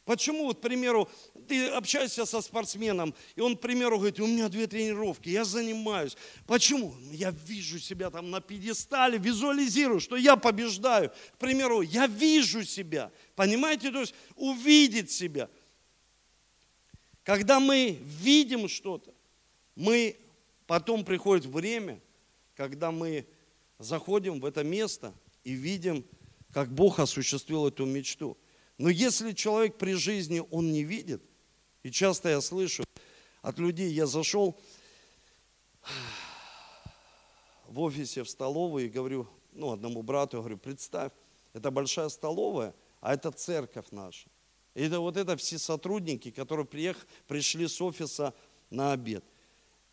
[0.04, 1.08] Почему, вот, к примеру,
[1.48, 6.18] ты общаешься со спортсменом, и он, к примеру, говорит, у меня две тренировки, я занимаюсь.
[6.46, 6.94] Почему?
[7.12, 11.08] Я вижу себя там на пьедестале, визуализирую, что я побеждаю.
[11.08, 13.10] К примеру, я вижу себя.
[13.36, 13.90] Понимаете?
[13.90, 15.48] То есть увидеть себя.
[17.22, 19.14] Когда мы видим что-то,
[19.76, 20.14] мы
[20.66, 21.98] потом приходит время,
[22.54, 23.26] когда мы
[23.78, 25.14] заходим в это место
[25.44, 26.04] и видим,
[26.52, 28.36] как Бог осуществил эту мечту.
[28.76, 31.22] Но если человек при жизни, он не видит,
[31.82, 32.84] и часто я слышу
[33.42, 34.60] от людей, я зашел
[37.66, 41.12] в офисе, в столовую и говорю, ну, одному брату, говорю, представь,
[41.52, 44.28] это большая столовая, а это церковь наша.
[44.74, 48.34] И это вот это все сотрудники, которые приех, пришли с офиса
[48.70, 49.24] на обед.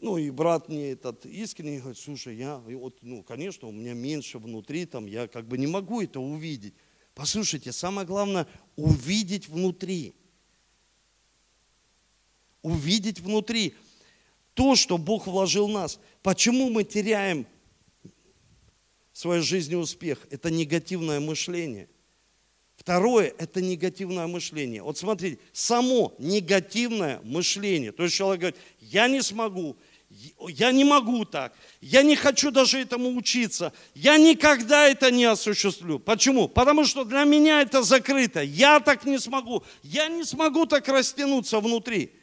[0.05, 4.37] Ну и брат мне этот искренне говорит, слушай, я, вот, ну, конечно, у меня меньше
[4.37, 6.75] внутри, там, я как бы не могу это увидеть.
[7.15, 10.13] Послушайте, самое главное увидеть внутри.
[12.61, 13.73] Увидеть внутри
[14.53, 15.99] то, что Бог вложил в нас.
[16.21, 17.47] Почему мы теряем
[19.11, 20.27] в своей жизни успех?
[20.29, 21.89] Это негативное мышление.
[22.75, 24.83] Второе– это негативное мышление.
[24.83, 27.91] Вот смотрите, само негативное мышление.
[27.91, 29.75] То есть человек говорит, я не смогу,
[30.49, 35.99] я не могу так, я не хочу даже этому учиться, я никогда это не осуществлю.
[35.99, 36.47] Почему?
[36.47, 41.59] Потому что для меня это закрыто, я так не смогу, я не смогу так растянуться
[41.59, 42.13] внутри.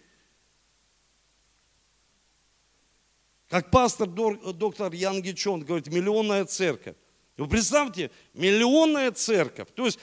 [3.48, 6.96] Как пастор доктор Ян Гичон говорит, миллионная церковь.
[7.36, 9.68] Вы представьте, миллионная церковь.
[9.74, 9.98] То есть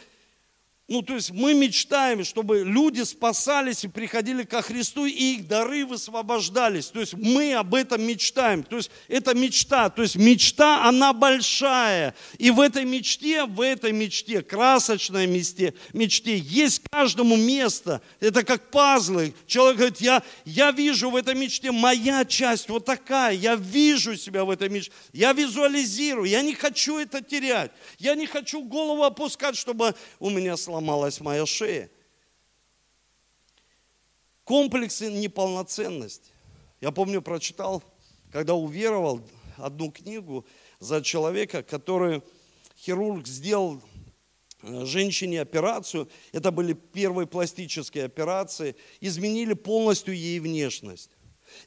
[0.89, 5.85] ну, то есть мы мечтаем, чтобы люди спасались и приходили ко Христу, и их дары
[5.85, 6.87] высвобождались.
[6.87, 8.63] То есть мы об этом мечтаем.
[8.63, 9.91] То есть это мечта.
[9.91, 12.15] То есть мечта, она большая.
[12.39, 18.01] И в этой мечте, в этой мечте, красочной мечте, мечте есть каждому место.
[18.19, 19.35] Это как пазлы.
[19.45, 23.35] Человек говорит, я, я вижу в этой мечте моя часть вот такая.
[23.35, 24.91] Я вижу себя в этой мечте.
[25.13, 26.27] Я визуализирую.
[26.27, 27.69] Я не хочу это терять.
[27.99, 31.89] Я не хочу голову опускать, чтобы у меня слава сломалась моя шея.
[34.45, 36.31] Комплексы неполноценности.
[36.79, 37.83] Я помню, прочитал,
[38.31, 39.21] когда уверовал,
[39.57, 40.45] одну книгу
[40.79, 42.21] за человека, который
[42.77, 43.81] хирург сделал
[44.63, 46.07] э, женщине операцию.
[46.31, 48.77] Это были первые пластические операции.
[49.01, 51.11] Изменили полностью ей внешность.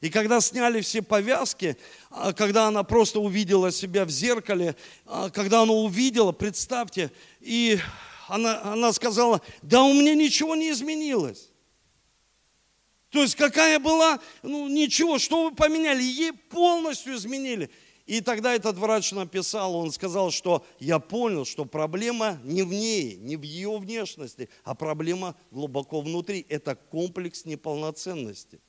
[0.01, 1.77] И когда сняли все повязки,
[2.09, 7.11] а, когда она просто увидела себя в зеркале, а, когда она увидела, представьте,
[7.41, 7.79] и
[8.27, 11.49] она, она сказала, да у меня ничего не изменилось.
[13.09, 17.69] То есть какая была, ну ничего, что вы поменяли, ей полностью изменили.
[18.05, 23.15] И тогда этот врач написал, он сказал, что я понял, что проблема не в ней,
[23.15, 26.45] не в ее внешности, а проблема глубоко внутри.
[26.49, 28.59] Это комплекс неполноценности.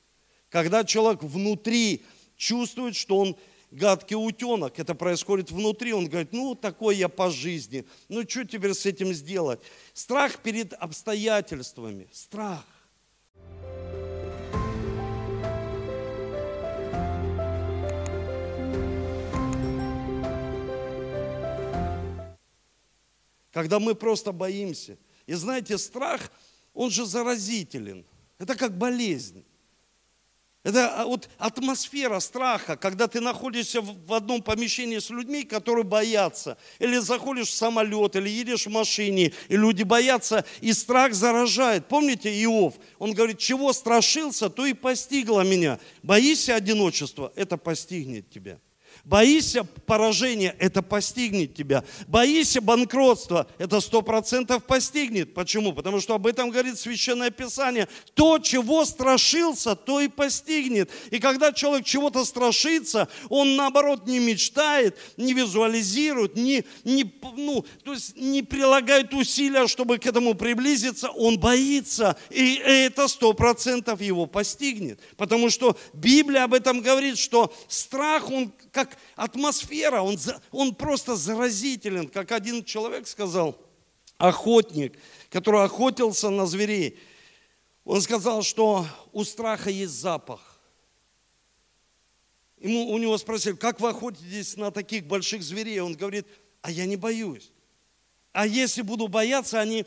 [0.51, 2.05] Когда человек внутри
[2.37, 3.37] чувствует, что он
[3.75, 8.73] гадкий утенок, это происходит внутри, он говорит, ну такой я по жизни, ну что теперь
[8.73, 9.61] с этим сделать?
[9.93, 12.65] Страх перед обстоятельствами, страх.
[23.55, 24.99] когда мы просто боимся.
[25.27, 26.31] И знаете, страх,
[26.75, 28.05] он же заразителен.
[28.37, 29.45] Это как болезнь.
[30.65, 36.57] Это а, вот атмосфера страха, когда ты находишься в одном помещении с людьми, которые боятся.
[36.79, 41.87] Или заходишь в самолет, или едешь в машине, и люди боятся, и страх заражает.
[41.87, 42.75] Помните Иов?
[42.99, 45.79] Он говорит, чего страшился, то и постигло меня.
[46.03, 48.59] Боишься одиночества, это постигнет тебя.
[49.05, 51.85] Боишься поражения, это постигнет тебя.
[52.07, 55.35] Боишься банкротства, это сто процентов постигнет.
[55.35, 55.73] Почему?
[55.73, 57.89] Потому что об этом говорит Священное Писание.
[58.15, 60.91] То, чего страшился, то и постигнет.
[61.11, 67.05] И когда человек чего-то страшится, он наоборот не мечтает, не визуализирует, не, не,
[67.37, 72.17] ну, то есть не прилагает усилия, чтобы к этому приблизиться, он боится.
[72.31, 75.01] И это сто процентов его постигнет.
[75.17, 78.84] Потому что Библия об этом говорит, что страх, он как
[79.17, 80.19] атмосфера, он,
[80.51, 83.59] он просто заразителен, как один человек сказал,
[84.19, 84.99] охотник,
[85.31, 86.99] который охотился на зверей.
[87.85, 90.61] Он сказал, что у страха есть запах.
[92.59, 95.81] Ему, у него спросили, как вы охотитесь на таких больших зверей?
[95.81, 96.27] Он говорит,
[96.63, 97.53] а я не боюсь.
[98.33, 99.85] А если буду бояться, они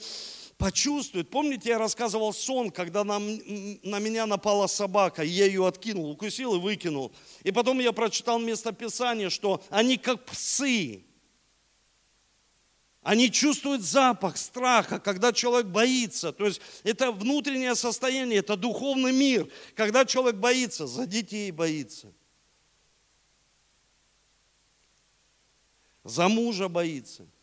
[0.58, 1.30] почувствует.
[1.30, 6.60] Помните, я рассказывал сон, когда на, на меня напала собака, я ее откинул, укусил и
[6.60, 7.14] выкинул.
[7.44, 11.04] И потом я прочитал местописание, что они как псы.
[13.02, 16.34] Они чувствуют запах страха, когда человек боится.
[16.34, 19.48] То есть это внутреннее состояние, это духовный мир.
[19.76, 22.12] Когда человек боится, за детей боится.
[26.04, 27.28] За мужа боится–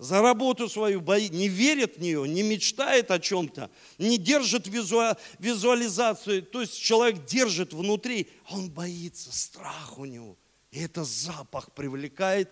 [0.00, 6.42] за работу свою боит, не верит в нее, не мечтает о чем-то, не держит визуализацию.
[6.42, 10.38] То есть человек держит внутри, он боится, страх у него.
[10.70, 12.50] И это запах привлекает,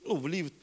[0.00, 0.54] ну, в лифт.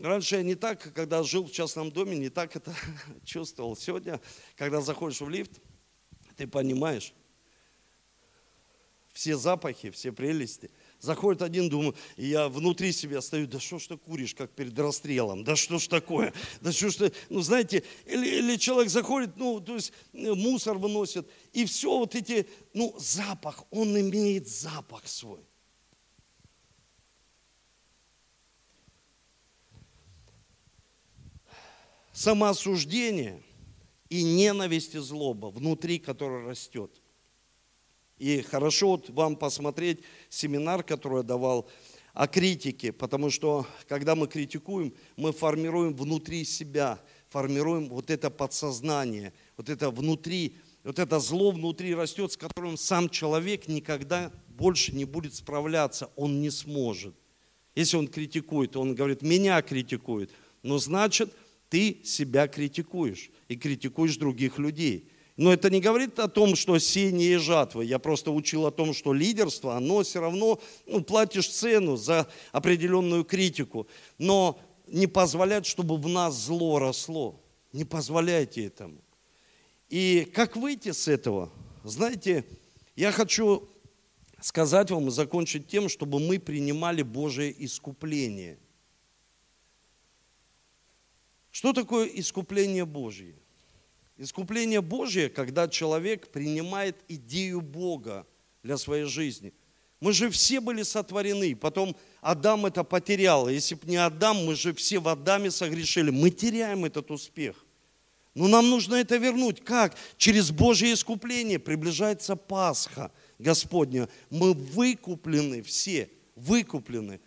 [0.00, 2.74] Раньше я не так, когда жил в частном доме, не так это
[3.26, 3.76] чувствовал.
[3.76, 4.18] Сегодня,
[4.56, 5.60] когда заходишь в лифт,
[6.36, 7.12] ты понимаешь
[9.12, 10.70] все запахи, все прелести–
[11.00, 14.76] Заходит один, думаю, и я внутри себя стою, да что ж ты куришь, как перед
[14.76, 19.36] расстрелом, да что ж такое, да что ж ты, ну знаете, или, или человек заходит,
[19.36, 25.06] ну то есть э, мусор выносит, и все вот эти, ну запах, он имеет запах
[25.06, 25.46] свой.
[32.12, 33.40] Самоосуждение
[34.08, 36.90] и ненависть и злоба внутри, которая растет–
[38.18, 41.68] и хорошо вот вам посмотреть семинар, который я давал
[42.14, 49.32] о критике, потому что когда мы критикуем, мы формируем внутри себя, формируем вот это подсознание,
[49.56, 55.04] вот это внутри, вот это зло внутри растет, с которым сам человек никогда больше не
[55.04, 57.14] будет справляться, он не сможет.
[57.76, 60.32] Если он критикует, он говорит, меня критикует,
[60.64, 61.32] но значит,
[61.68, 65.08] ты себя критикуешь и критикуешь других людей.
[65.38, 67.80] Но это не говорит о том, что сеяние и жатва.
[67.80, 73.24] Я просто учил о том, что лидерство, оно все равно, ну, платишь цену за определенную
[73.24, 73.86] критику.
[74.18, 74.58] Но
[74.88, 77.40] не позволять, чтобы в нас зло росло.
[77.72, 78.98] Не позволяйте этому.
[79.88, 81.52] И как выйти с этого?
[81.84, 82.44] Знаете,
[82.96, 83.68] я хочу
[84.40, 88.58] сказать вам и закончить тем, чтобы мы принимали Божие искупление.
[91.52, 93.36] Что такое искупление Божье?
[94.18, 98.26] Искупление Божье, когда человек принимает идею Бога
[98.64, 99.54] для своей жизни.
[100.00, 103.48] Мы же все были сотворены, потом Адам это потерял.
[103.48, 106.10] Если бы не Адам, мы же все в Адаме согрешили.
[106.10, 107.64] Мы теряем этот успех.
[108.34, 109.64] Но нам нужно это вернуть.
[109.64, 109.96] Как?
[110.16, 114.08] Через Божье искупление приближается Пасха Господня.
[114.30, 117.20] Мы выкуплены все, выкуплены.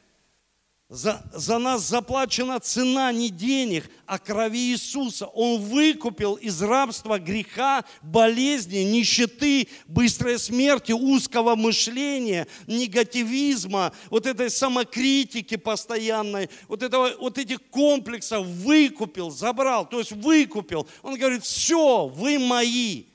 [0.94, 5.26] За, за нас заплачена цена не денег, а крови Иисуса.
[5.28, 15.56] Он выкупил из рабства греха, болезни, нищеты, быстрой смерти, узкого мышления, негативизма, вот этой самокритики
[15.56, 20.86] постоянной, вот, этого, вот этих комплексов выкупил, забрал, то есть выкупил.
[21.04, 23.06] Он говорит, все, вы мои.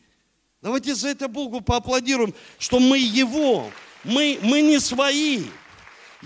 [0.62, 3.70] Давайте за это Богу поаплодируем, что мы Его,
[4.02, 5.44] мы, мы не свои.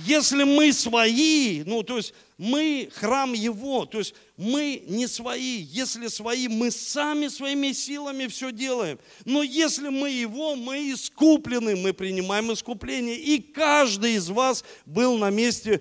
[0.07, 5.59] Если мы свои, ну то есть мы храм Его, то есть мы не свои.
[5.59, 8.99] Если свои, мы сами своими силами все делаем.
[9.25, 13.17] Но если мы Его, мы искуплены, мы принимаем искупление.
[13.17, 15.81] И каждый из вас был на месте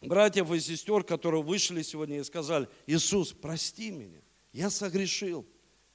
[0.00, 4.20] братьев и сестер, которые вышли сегодня и сказали, Иисус, прости меня,
[4.52, 5.46] я согрешил.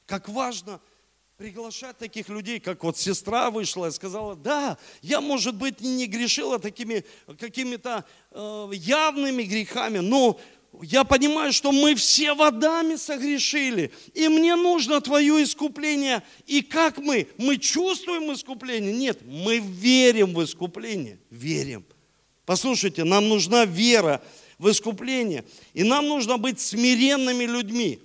[0.05, 0.81] Как важно–
[1.37, 6.59] приглашать таких людей, как вот сестра вышла и сказала, да, я, может быть, не грешила
[6.59, 7.03] такими
[7.39, 10.39] какими-то э, явными грехами, но
[10.83, 16.23] я понимаю, что мы все водами согрешили, и мне нужно Твое искупление.
[16.45, 17.27] И как мы?
[17.37, 18.93] Мы чувствуем искупление?
[18.93, 21.83] Нет, мы верим в искупление, верим.
[22.45, 24.21] Послушайте, нам нужна вера
[24.59, 27.99] в искупление, и нам нужно быть смиренными людьми.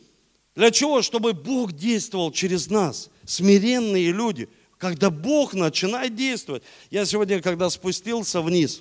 [0.55, 1.03] Для чего?
[1.03, 4.49] Чтобы Бог действовал через нас– смиренные люди,
[4.79, 6.63] когда Бог начинает действовать.
[6.91, 8.81] Я сегодня, когда спустился вниз,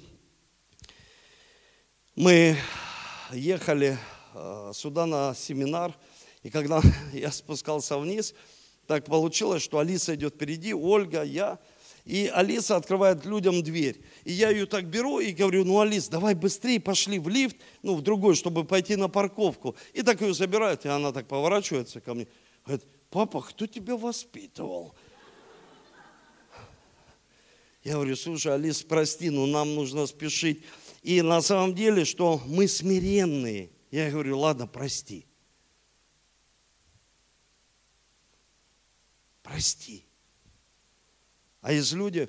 [2.16, 2.58] мы
[3.34, 3.98] ехали
[4.34, 5.94] э, сюда на семинар,
[6.44, 6.82] и когда
[7.14, 8.34] я спускался вниз,
[8.88, 11.60] так получилось, что Алиса идет впереди, Ольга, я,
[12.06, 14.00] и Алиса открывает людям дверь.
[14.24, 17.96] И я ее так беру и говорю, ну, Алис, давай быстрее пошли в лифт, ну,
[17.96, 19.76] в другой, чтобы пойти на парковку.
[19.92, 22.28] И так ее забирают, и она так поворачивается ко мне,
[22.66, 24.96] говорит, папа, кто тебя воспитывал?
[27.84, 30.64] Я говорю, слушай, Алис, прости, но нам нужно спешить.
[31.04, 33.72] И на самом деле, что мы смиренные.
[33.92, 35.26] Я говорю, ладно, прости.
[39.42, 40.06] Прости.
[41.62, 42.28] А есть люди,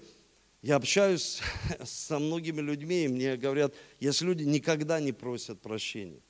[0.62, 1.40] я общаюсь
[1.84, 6.22] со многими людьми, и мне говорят, есть люди никогда не просят прощения.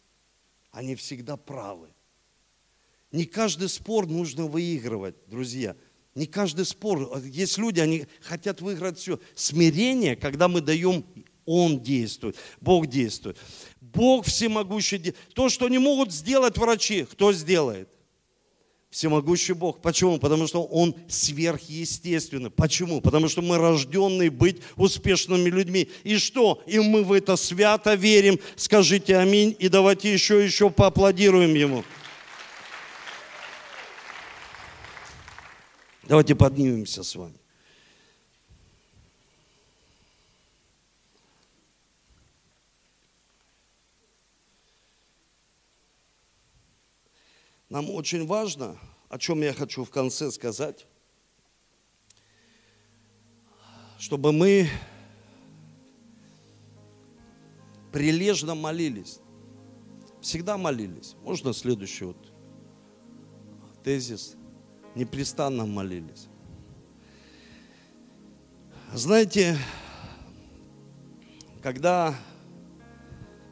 [0.70, 1.90] Они всегда правы.
[3.12, 5.76] Не каждый спор нужно выигрывать, друзья.
[6.14, 7.18] Не каждый спор.
[7.24, 9.18] Есть люди, они хотят выиграть все.
[9.34, 11.04] Смирение, когда мы даем,
[11.46, 13.38] Он действует, Бог действует.
[13.80, 15.14] Бог всемогущий.
[15.34, 17.88] То, что не могут сделать врачи, кто сделает?
[18.90, 19.80] Всемогущий Бог.
[19.80, 20.18] Почему?
[20.18, 22.50] Потому что Он сверхъестественный.
[22.50, 23.00] Почему?
[23.00, 25.90] Потому что мы рожденные быть успешными людьми.
[26.04, 26.62] И что?
[26.66, 28.38] И мы в это свято верим.
[28.56, 31.84] Скажите аминь и давайте еще, еще поаплодируем Ему.
[36.08, 37.34] Давайте поднимемся с вами.
[47.68, 48.78] Нам очень важно,
[49.10, 50.86] о чем я хочу в конце сказать,
[53.98, 54.70] чтобы мы
[57.92, 59.18] прилежно молились.
[60.22, 61.16] Всегда молились.
[61.22, 62.32] Можно следующий вот
[63.84, 64.37] тезис
[64.98, 66.26] непрестанно молились.
[68.92, 69.56] Знаете,
[71.62, 72.14] когда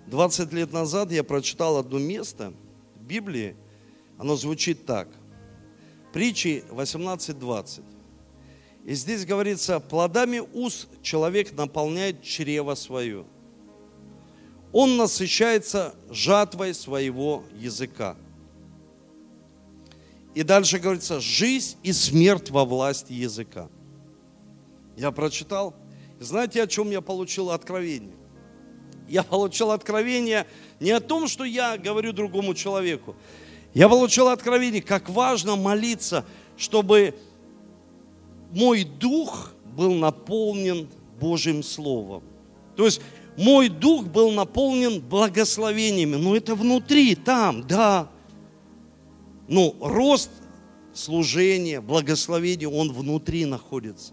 [0.09, 2.53] 20 лет назад я прочитал одно место
[2.97, 3.57] в Библии,
[4.19, 5.09] оно звучит так.
[6.13, 7.83] Притчи 18.20.
[8.85, 13.25] И здесь говорится, плодами уст человек наполняет чрево свое.
[14.73, 18.17] Он насыщается жатвой своего языка.
[20.37, 23.71] И дальше говорится, жизнь и смерть во власти языка.
[24.95, 25.75] Я прочитал.
[26.21, 28.15] Знаете, о чем я получил откровение?
[29.09, 30.47] Я получил откровение
[30.79, 33.17] не о том, что я говорю другому человеку.
[33.73, 36.27] Я получил откровение, как важно молиться,
[36.59, 37.15] чтобы
[38.51, 40.87] мой дух был наполнен
[41.19, 42.23] Божьим Словом.
[42.77, 43.01] То есть
[43.39, 46.17] мой дух был наполнен благословениями.
[46.17, 48.11] Но это внутри, там, да.
[49.49, 50.31] Ну, рост
[50.93, 54.13] служения, благословения, он внутри находится.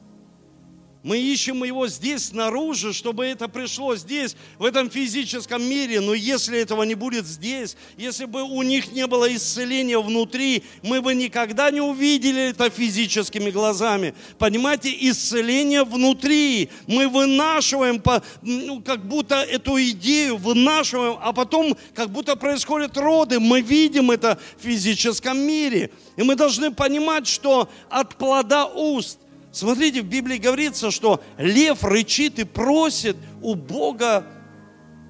[1.04, 6.00] Мы ищем его здесь, снаружи, чтобы это пришло здесь, в этом физическом мире.
[6.00, 11.02] Но если этого не будет здесь, если бы у них не было исцеления внутри, мы
[11.02, 14.16] бы никогда не увидели это физическими глазами.
[14.38, 16.70] Понимаете, исцеление внутри.
[16.88, 18.02] Мы вынашиваем,
[18.42, 23.42] ну, как будто эту идею вынашиваем, а потом как будто происходят роды.
[23.42, 25.92] Мы видим это в физическом мире.
[26.16, 29.20] И мы должны понимать, что от плода уст
[29.54, 34.26] Смотрите, в Библии говорится, что лев рычит и просит у Бога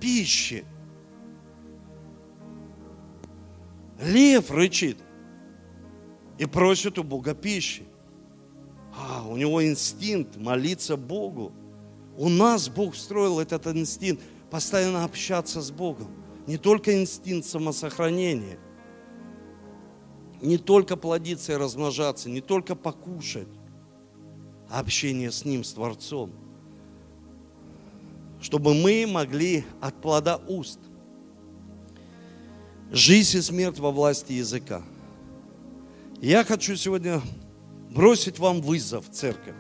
[0.02, 0.66] пищи.
[4.02, 4.98] Лев рычит
[6.38, 7.84] и просит у Бога пищи.
[8.94, 11.54] А, у него инстинкт молиться Богу.
[12.18, 14.22] У нас Бог встроил этот инстинкт
[14.52, 16.10] постоянно общаться с Богом.
[16.48, 18.60] Не только инстинкт самосохранения,
[20.42, 23.48] не только плодиться и размножаться, не только покушать,
[24.80, 26.32] общение с Ним, с Творцом.
[28.42, 30.80] Чтобы мы могли от плода уст
[32.92, 34.84] жизнь и смерть во власти языка.
[36.22, 37.22] Я хочу сегодня
[37.90, 39.56] бросить вам вызов, церковь.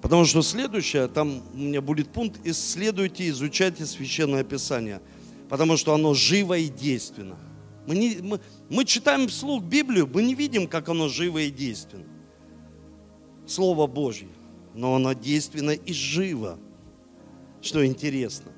[0.00, 5.00] Потому что следующее, там у меня будет пункт, исследуйте, изучайте Священное Писание.
[5.48, 7.36] Потому что оно живо и действенно.
[7.86, 12.04] Мы, не, мы, мы читаем вслух Библию, мы не видим, как оно живо и действенно.
[13.48, 14.28] Слово Божье.
[14.74, 16.58] Но оно действенно и живо.
[17.60, 18.52] Что интересно.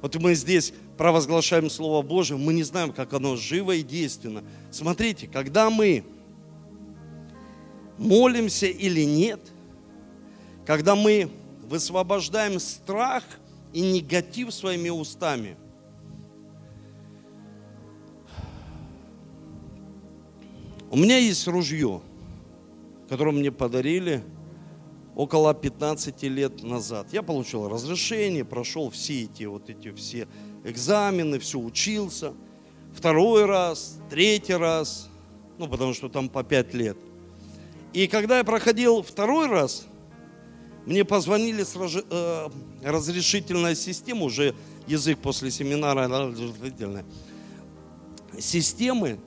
[0.00, 4.44] Вот мы здесь провозглашаем Слово Божие, мы не знаем, как оно живо и действенно.
[4.70, 6.04] Смотрите, когда мы
[7.98, 9.40] молимся или нет,
[10.66, 11.30] когда мы
[11.62, 13.24] высвобождаем страх
[13.72, 15.56] и негатив своими устами,
[20.90, 22.02] у меня есть ружье,
[23.12, 24.24] которое мне подарили
[25.14, 27.08] около 15 лет назад.
[27.12, 30.26] Я получил разрешение, прошел все эти вот эти все
[30.64, 32.32] экзамены, все учился.
[32.94, 35.10] Второй раз, третий раз,
[35.58, 36.96] ну, потому что там по пять лет.
[37.92, 39.86] И когда я проходил второй раз,
[40.86, 42.48] мне позвонили с э,
[42.82, 44.54] разрешительная система, уже
[44.86, 46.32] язык после семинара,
[48.38, 49.18] системы,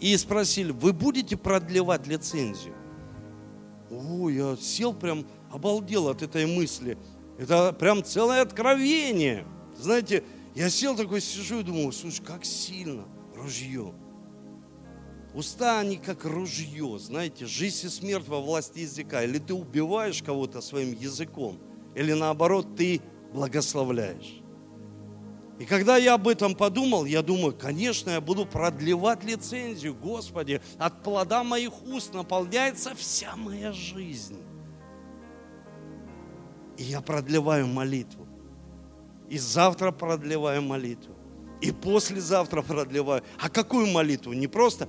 [0.00, 2.74] и спросили, вы будете продлевать лицензию?
[3.90, 6.96] О, я сел прям, обалдел от этой мысли.
[7.38, 9.46] Это прям целое откровение.
[9.76, 10.24] Знаете,
[10.54, 13.92] я сел такой, сижу и думал, слушай, как сильно ружье.
[15.34, 19.22] Уста, они как ружье, знаете, жизнь и смерть во власти языка.
[19.22, 21.58] Или ты убиваешь кого-то своим языком,
[21.94, 23.00] или наоборот, ты
[23.32, 24.39] благословляешь.
[25.60, 29.94] И когда я об этом подумал, я думаю, конечно, я буду продлевать лицензию.
[29.94, 34.38] Господи, от плода моих уст наполняется вся моя жизнь.
[36.78, 38.26] И я продлеваю молитву.
[39.28, 41.14] И завтра продлеваю молитву.
[41.60, 43.22] И послезавтра продлеваю.
[43.38, 44.32] А какую молитву?
[44.32, 44.88] Не просто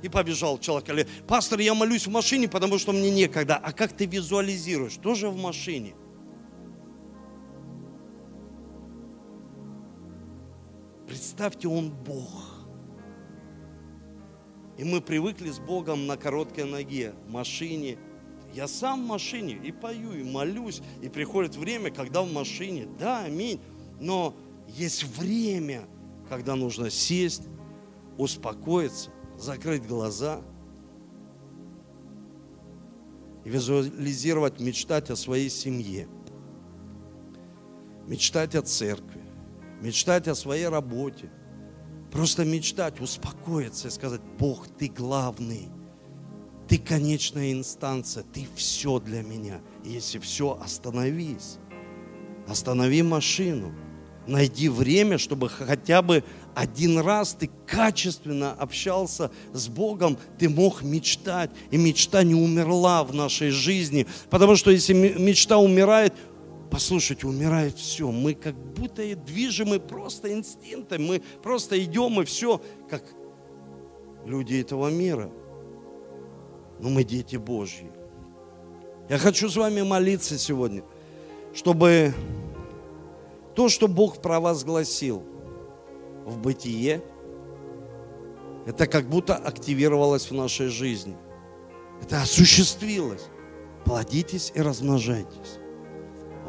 [0.00, 0.90] и побежал человек.
[0.90, 3.56] Или, пастор, я молюсь в машине, потому что мне некогда.
[3.56, 4.94] А как ты визуализируешь?
[4.94, 5.96] Тоже в машине.
[11.08, 12.44] Представьте, Он Бог.
[14.76, 17.98] И мы привыкли с Богом на короткой ноге, в машине,
[18.54, 23.24] я сам в машине и пою, и молюсь, и приходит время, когда в машине, да,
[23.24, 23.58] аминь,
[24.00, 24.34] но
[24.68, 25.86] есть время,
[26.28, 27.42] когда нужно сесть,
[28.18, 30.42] успокоиться, закрыть глаза
[33.44, 36.06] и визуализировать, мечтать о своей семье,
[38.06, 39.27] мечтать о церкви,
[39.80, 41.30] мечтать о своей работе,
[42.10, 45.68] просто мечтать, успокоиться и сказать, Бог, ты главный.
[46.68, 49.60] Ты конечная инстанция, ты все для меня.
[49.84, 51.56] Если все, остановись.
[52.46, 53.72] Останови машину.
[54.26, 56.22] Найди время, чтобы хотя бы
[56.54, 61.50] один раз ты качественно общался с Богом, ты мог мечтать.
[61.70, 64.06] И мечта не умерла в нашей жизни.
[64.28, 66.12] Потому что если мечта умирает,
[66.78, 68.10] послушайте, умирает все.
[68.10, 71.04] Мы как будто движимы просто инстинктом.
[71.04, 73.02] Мы просто идем и все, как
[74.24, 75.30] люди этого мира
[76.80, 77.90] но мы дети Божьи.
[79.08, 80.84] Я хочу с вами молиться сегодня,
[81.54, 82.14] чтобы
[83.54, 85.24] то, что Бог провозгласил
[86.24, 87.02] в бытие,
[88.66, 91.16] это как будто активировалось в нашей жизни.
[92.02, 93.24] Это осуществилось.
[93.84, 95.58] Плодитесь и размножайтесь.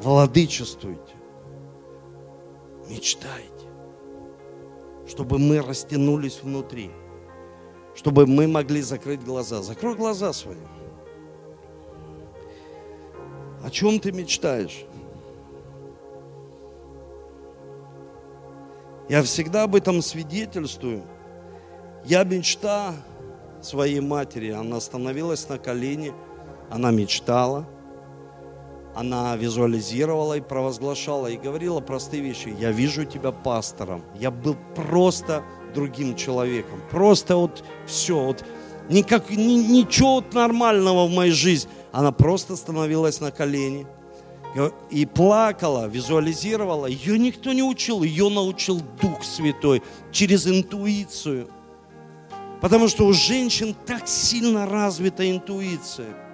[0.02, 1.16] Владычествуйте.
[2.90, 3.46] Мечтайте.
[5.08, 6.92] Чтобы мы растянулись внутри
[8.00, 9.62] чтобы мы могли закрыть глаза.
[9.62, 10.56] Закрой глаза свои.
[13.62, 14.86] О чем ты мечтаешь?
[19.10, 21.04] Я всегда об этом свидетельствую.
[22.06, 22.94] Я мечта
[23.62, 24.52] своей матери.
[24.52, 26.14] Она становилась на колени,
[26.70, 27.68] она мечтала,
[28.96, 32.54] она визуализировала и провозглашала, и говорила простые вещи.
[32.60, 34.04] Я вижу тебя пастором.
[34.20, 36.82] Я был просто другим человеком.
[36.90, 38.44] Просто вот все, вот
[38.90, 41.70] никак, ни, ничего вот нормального в моей жизни.
[41.92, 43.88] Она просто становилась на колени
[44.90, 46.88] и плакала, визуализировала.
[46.88, 51.48] Ее никто не учил, ее научил Дух Святой через интуицию.
[52.62, 56.29] Потому что у женщин так сильно развита интуиция.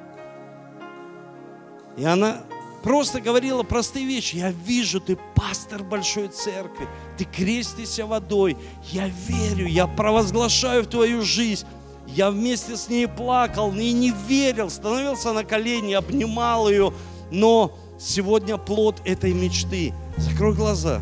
[1.98, 2.41] И она
[2.84, 4.36] просто говорила простые вещи.
[4.36, 6.88] Я вижу, ты пастор большой церкви,
[7.18, 8.58] ты крестишься водой.
[8.91, 11.66] Я верю, я провозглашаю в твою жизнь.
[12.08, 16.93] Я вместе с ней плакал и не верил, становился на колени, обнимал ее.
[17.32, 19.93] Но сегодня плод этой мечты.
[20.18, 21.02] Закрой глаза.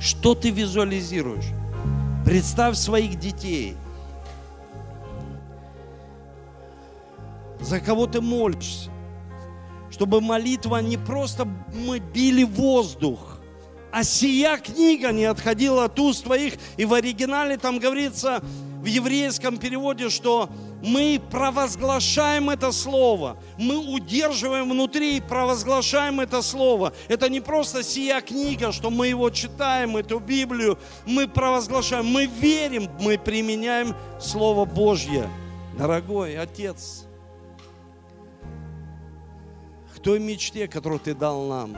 [0.00, 1.46] Что ты визуализируешь?
[2.24, 3.76] Представь своих детей.
[7.60, 8.90] За кого ты молишься?
[9.94, 13.38] Чтобы молитва не просто мы били воздух,
[13.92, 16.54] а сия книга не отходила от уст твоих.
[16.76, 18.42] И в оригинале там говорится
[18.82, 20.48] в еврейском переводе, что
[20.82, 26.92] мы провозглашаем это слово, мы удерживаем внутри и провозглашаем это слово.
[27.06, 30.76] Это не просто сия книга, что мы его читаем, эту Библию,
[31.06, 35.30] мы провозглашаем, мы верим, мы применяем Слово Божье.
[35.78, 37.03] Дорогой Отец,
[40.04, 41.76] той мечте, которую Ты дал нам.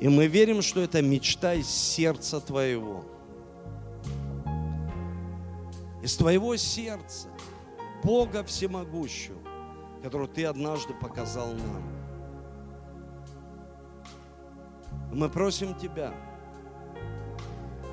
[0.00, 3.04] И мы верим, что это мечта из сердца Твоего.
[6.02, 7.28] Из Твоего сердца,
[8.02, 9.38] Бога Всемогущего,
[10.02, 11.82] которого Ты однажды показал нам.
[15.12, 16.12] Мы просим Тебя,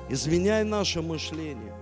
[0.08, 1.74] изменяй наше мышление,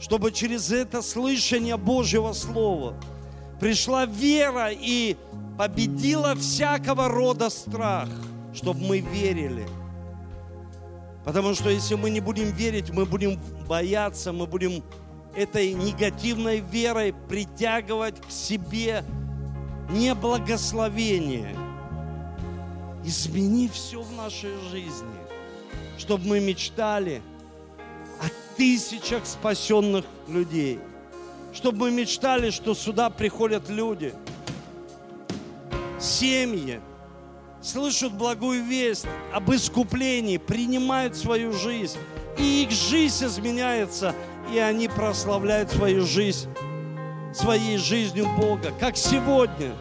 [0.00, 2.96] чтобы через это слышание Божьего Слова–
[3.62, 5.16] пришла вера и
[5.56, 8.08] победила всякого рода страх,
[8.52, 9.68] чтобы мы верили.
[11.24, 13.38] Потому что если мы не будем верить, мы будем
[13.68, 14.82] бояться, мы будем
[15.36, 19.04] этой негативной верой притягивать к себе
[19.90, 21.54] неблагословение.
[23.04, 25.14] Измени все в нашей жизни,
[25.98, 27.22] чтобы мы мечтали
[28.20, 30.80] о тысячах спасенных людей–
[31.52, 34.14] чтобы мы мечтали, что сюда приходят люди,
[36.00, 36.80] семьи,
[37.60, 41.98] слышат благую весть об искуплении, принимают свою жизнь,
[42.38, 44.14] и их жизнь изменяется,
[44.52, 46.48] и они прославляют свою жизнь,
[47.34, 49.74] своей жизнью Бога, как сегодня,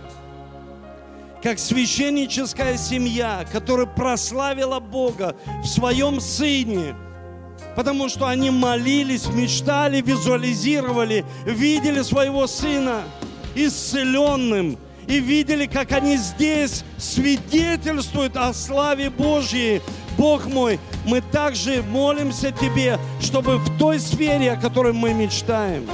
[1.41, 6.95] как священническая семья, которая прославила Бога в своем Сыне–
[7.75, 13.03] Потому что они молились, мечтали, визуализировали, видели своего сына
[13.55, 14.77] исцеленным.
[15.07, 19.81] И видели, как они здесь свидетельствуют о славе Божьей.
[20.17, 25.87] Бог мой, мы также молимся Тебе, чтобы в той сфере, о которой мы мечтаем,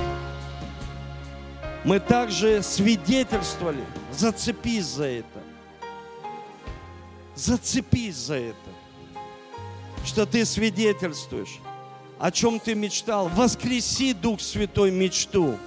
[1.84, 3.84] мы также свидетельствовали.
[4.12, 5.40] Зацепись за это.
[7.36, 8.78] Зацепись за это
[10.08, 11.60] что ты свидетельствуешь
[12.20, 13.30] о чем ты мечтал.
[13.30, 15.58] Воскреси, Дух Святой, мечту.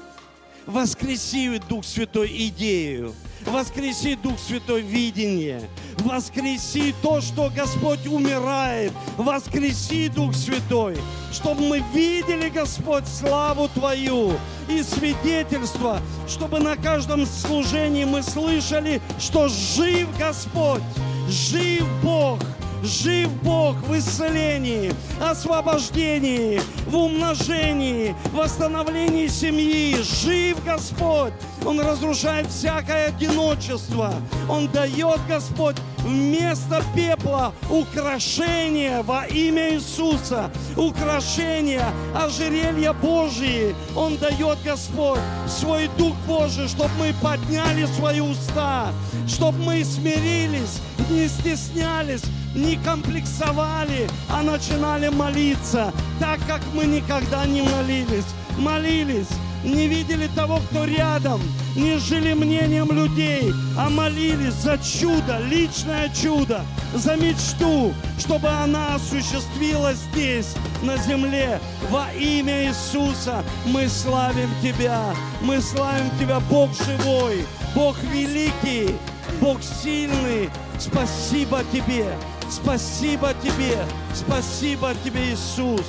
[0.66, 3.14] Воскреси, Дух Святой, идею.
[3.46, 5.62] Воскреси, Дух Святой, видение.
[5.98, 8.92] Воскреси то, что Господь умирает.
[9.16, 10.96] Воскреси, Дух Святой,
[11.32, 14.32] чтобы мы видели, Господь, славу Твою
[14.68, 20.82] и свидетельство, чтобы на каждом служении мы слышали, что жив Господь,
[21.28, 22.38] жив Бог–
[22.82, 29.96] Жив Бог в исцелении, освобождении, в умножении, восстановлении семьи.
[30.02, 31.32] Жив Господь.
[31.66, 34.14] Он разрушает всякое одиночество.
[34.48, 40.50] Он дает, Господь, вместо пепла украшение во имя Иисуса.
[40.76, 43.74] Украшение, ожерелья Божьи.
[43.94, 48.88] Он дает, Господь, свой Дух Божий, чтобы мы подняли свои уста,
[49.28, 52.22] чтобы мы смирились, не стеснялись,
[52.54, 58.26] не комплексовали, а начинали молиться, так как мы никогда не молились.
[58.58, 59.28] Молились,
[59.64, 61.40] не видели того, кто рядом,
[61.76, 66.62] не жили мнением людей, а молились за чудо, личное чудо,
[66.94, 71.60] за мечту, чтобы она осуществилась здесь, на земле.
[71.90, 77.44] Во имя Иисуса мы славим Тебя, мы славим Тебя, Бог живой,
[77.74, 78.94] Бог великий,
[79.40, 80.50] Бог сильный.
[80.78, 82.06] Спасибо Тебе,
[82.50, 83.78] Спасибо Тебе,
[84.12, 85.86] спасибо Тебе, Иисус.